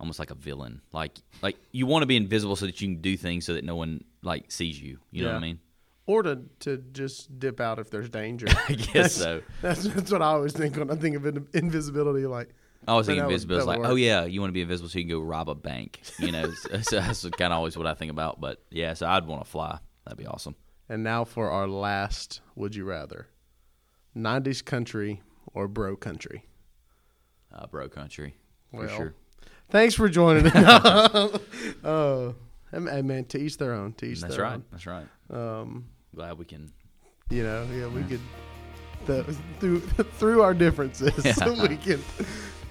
almost 0.00 0.18
like 0.18 0.30
a 0.30 0.34
villain. 0.34 0.80
Like 0.92 1.18
like 1.42 1.56
you 1.72 1.86
want 1.86 2.02
to 2.02 2.06
be 2.06 2.16
invisible 2.16 2.54
so 2.56 2.66
that 2.66 2.80
you 2.80 2.88
can 2.88 3.00
do 3.00 3.16
things 3.16 3.44
so 3.46 3.54
that 3.54 3.64
no 3.64 3.74
one 3.76 4.04
like 4.22 4.50
sees 4.52 4.80
you. 4.80 4.98
You 5.10 5.24
know 5.24 5.30
what 5.30 5.36
I 5.38 5.40
mean? 5.40 5.58
Or 6.06 6.22
to, 6.22 6.40
to 6.60 6.78
just 6.92 7.38
dip 7.38 7.60
out 7.60 7.78
if 7.78 7.90
there's 7.90 8.08
danger. 8.08 8.46
I 8.68 8.72
guess 8.74 8.92
That's- 8.92 9.14
so. 9.14 9.42
That's 9.60 9.84
that's 9.84 10.10
what 10.10 10.22
I 10.22 10.26
always 10.26 10.52
think 10.54 10.76
when 10.76 10.90
I 10.90 10.94
think 10.94 11.16
of 11.16 11.26
in- 11.26 11.46
invisibility. 11.52 12.24
Like, 12.24 12.48
I 12.86 12.94
was 12.94 13.06
But 13.06 13.10
thinking 13.12 13.20
that 13.20 13.26
would- 13.26 13.32
invisible 13.34 13.58
is 13.58 13.66
like, 13.66 13.80
oh 13.84 13.94
yeah, 13.94 14.24
you 14.24 14.40
want 14.40 14.48
to 14.48 14.54
be 14.54 14.62
invisible 14.62 14.88
so 14.88 14.98
you 14.98 15.04
can 15.04 15.10
go 15.10 15.20
rob 15.20 15.50
a 15.50 15.54
bank. 15.54 16.00
You 16.18 16.32
know, 16.32 16.50
so, 16.50 16.80
so 16.80 16.96
that's 17.00 17.22
kind 17.30 17.52
of 17.52 17.58
always 17.58 17.76
what 17.76 17.86
I 17.86 17.92
think 17.92 18.10
about. 18.10 18.40
But 18.40 18.62
yeah, 18.70 18.94
so 18.94 19.06
I'd 19.06 19.26
want 19.26 19.44
to 19.44 19.50
fly. 19.50 19.78
That'd 20.04 20.16
be 20.18 20.26
awesome. 20.26 20.54
and 20.88 21.02
now 21.04 21.24
for 21.24 21.50
our 21.50 21.68
last, 21.68 22.40
would 22.56 22.74
you 22.74 22.84
rather, 22.86 23.26
'90s 24.16 24.64
country 24.64 25.20
or 25.52 25.68
bro 25.68 25.94
country? 25.94 26.46
Uh, 27.58 27.66
bro 27.66 27.88
country 27.88 28.34
for 28.70 28.86
Well, 28.86 28.96
sure. 28.96 29.14
Thanks 29.70 29.94
for 29.94 30.08
joining 30.08 30.46
us. 30.46 31.40
uh, 31.84 32.32
hey, 32.70 33.02
man, 33.02 33.24
to 33.26 33.38
each 33.38 33.58
their 33.58 33.72
own. 33.74 33.92
To 33.94 34.06
each 34.06 34.20
That's 34.20 34.36
their 34.36 34.44
right. 34.44 34.60
That's 34.70 34.86
right. 34.86 35.06
Um, 35.30 35.86
Glad 36.14 36.38
we 36.38 36.44
can. 36.44 36.70
you 37.30 37.42
know, 37.42 37.66
yeah, 37.72 37.86
we 37.88 38.02
could 38.04 38.20
the, 39.06 39.24
through 39.60 39.80
through 40.18 40.42
our 40.42 40.54
differences, 40.54 41.12
Yeah. 41.24 41.62
we 41.68 41.76
can. 41.76 42.02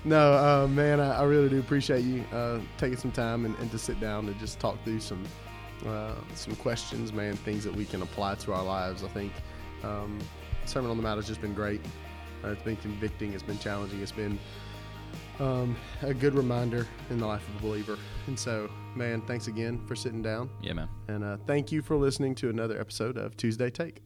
No, 0.04 0.34
uh, 0.34 0.68
man, 0.68 1.00
I, 1.00 1.20
I 1.20 1.24
really 1.24 1.50
do 1.50 1.60
appreciate 1.60 2.04
you 2.04 2.24
uh, 2.32 2.60
taking 2.78 2.98
some 2.98 3.12
time 3.12 3.46
and, 3.46 3.58
and 3.60 3.70
to 3.72 3.78
sit 3.78 4.00
down 4.00 4.28
and 4.28 4.40
just 4.40 4.60
talk 4.60 4.82
through 4.84 5.00
some 5.02 5.24
uh, 5.86 6.14
some 6.34 6.56
questions, 6.56 7.12
man, 7.14 7.36
things 7.36 7.64
that 7.64 7.76
we 7.76 7.86
can 7.86 8.02
apply 8.02 8.36
to 8.36 8.54
our 8.54 8.64
lives. 8.64 9.04
I 9.04 9.10
think 9.10 9.32
um, 9.84 10.20
Sermon 10.66 10.90
on 10.90 10.98
the 10.98 11.04
Mount 11.04 11.18
has 11.18 11.28
just 11.28 11.42
been 11.42 11.54
great. 11.54 11.82
Uh, 12.44 12.50
it's 12.50 12.62
been 12.64 12.76
convicting. 12.78 13.34
It's 13.34 13.44
been 13.44 13.60
challenging. 13.60 14.02
It's 14.02 14.12
been 14.12 14.40
um, 15.40 15.76
a 16.02 16.14
good 16.14 16.34
reminder 16.34 16.88
in 17.10 17.20
the 17.20 17.26
life 17.26 17.48
of 17.50 17.64
a 17.64 17.68
believer. 17.68 17.98
And 18.28 18.38
so, 18.38 18.70
man, 18.96 19.22
thanks 19.22 19.48
again 19.48 19.86
for 19.86 19.96
sitting 19.96 20.22
down. 20.22 20.50
Yeah, 20.62 20.74
man. 20.74 20.90
And 21.08 21.24
uh, 21.24 21.38
thank 21.46 21.72
you 21.72 21.82
for 21.82 21.96
listening 21.96 22.36
to 22.36 22.50
another 22.50 22.80
episode 22.80 23.18
of 23.18 23.38
Tuesday 23.38 23.70
Take. 23.70 24.02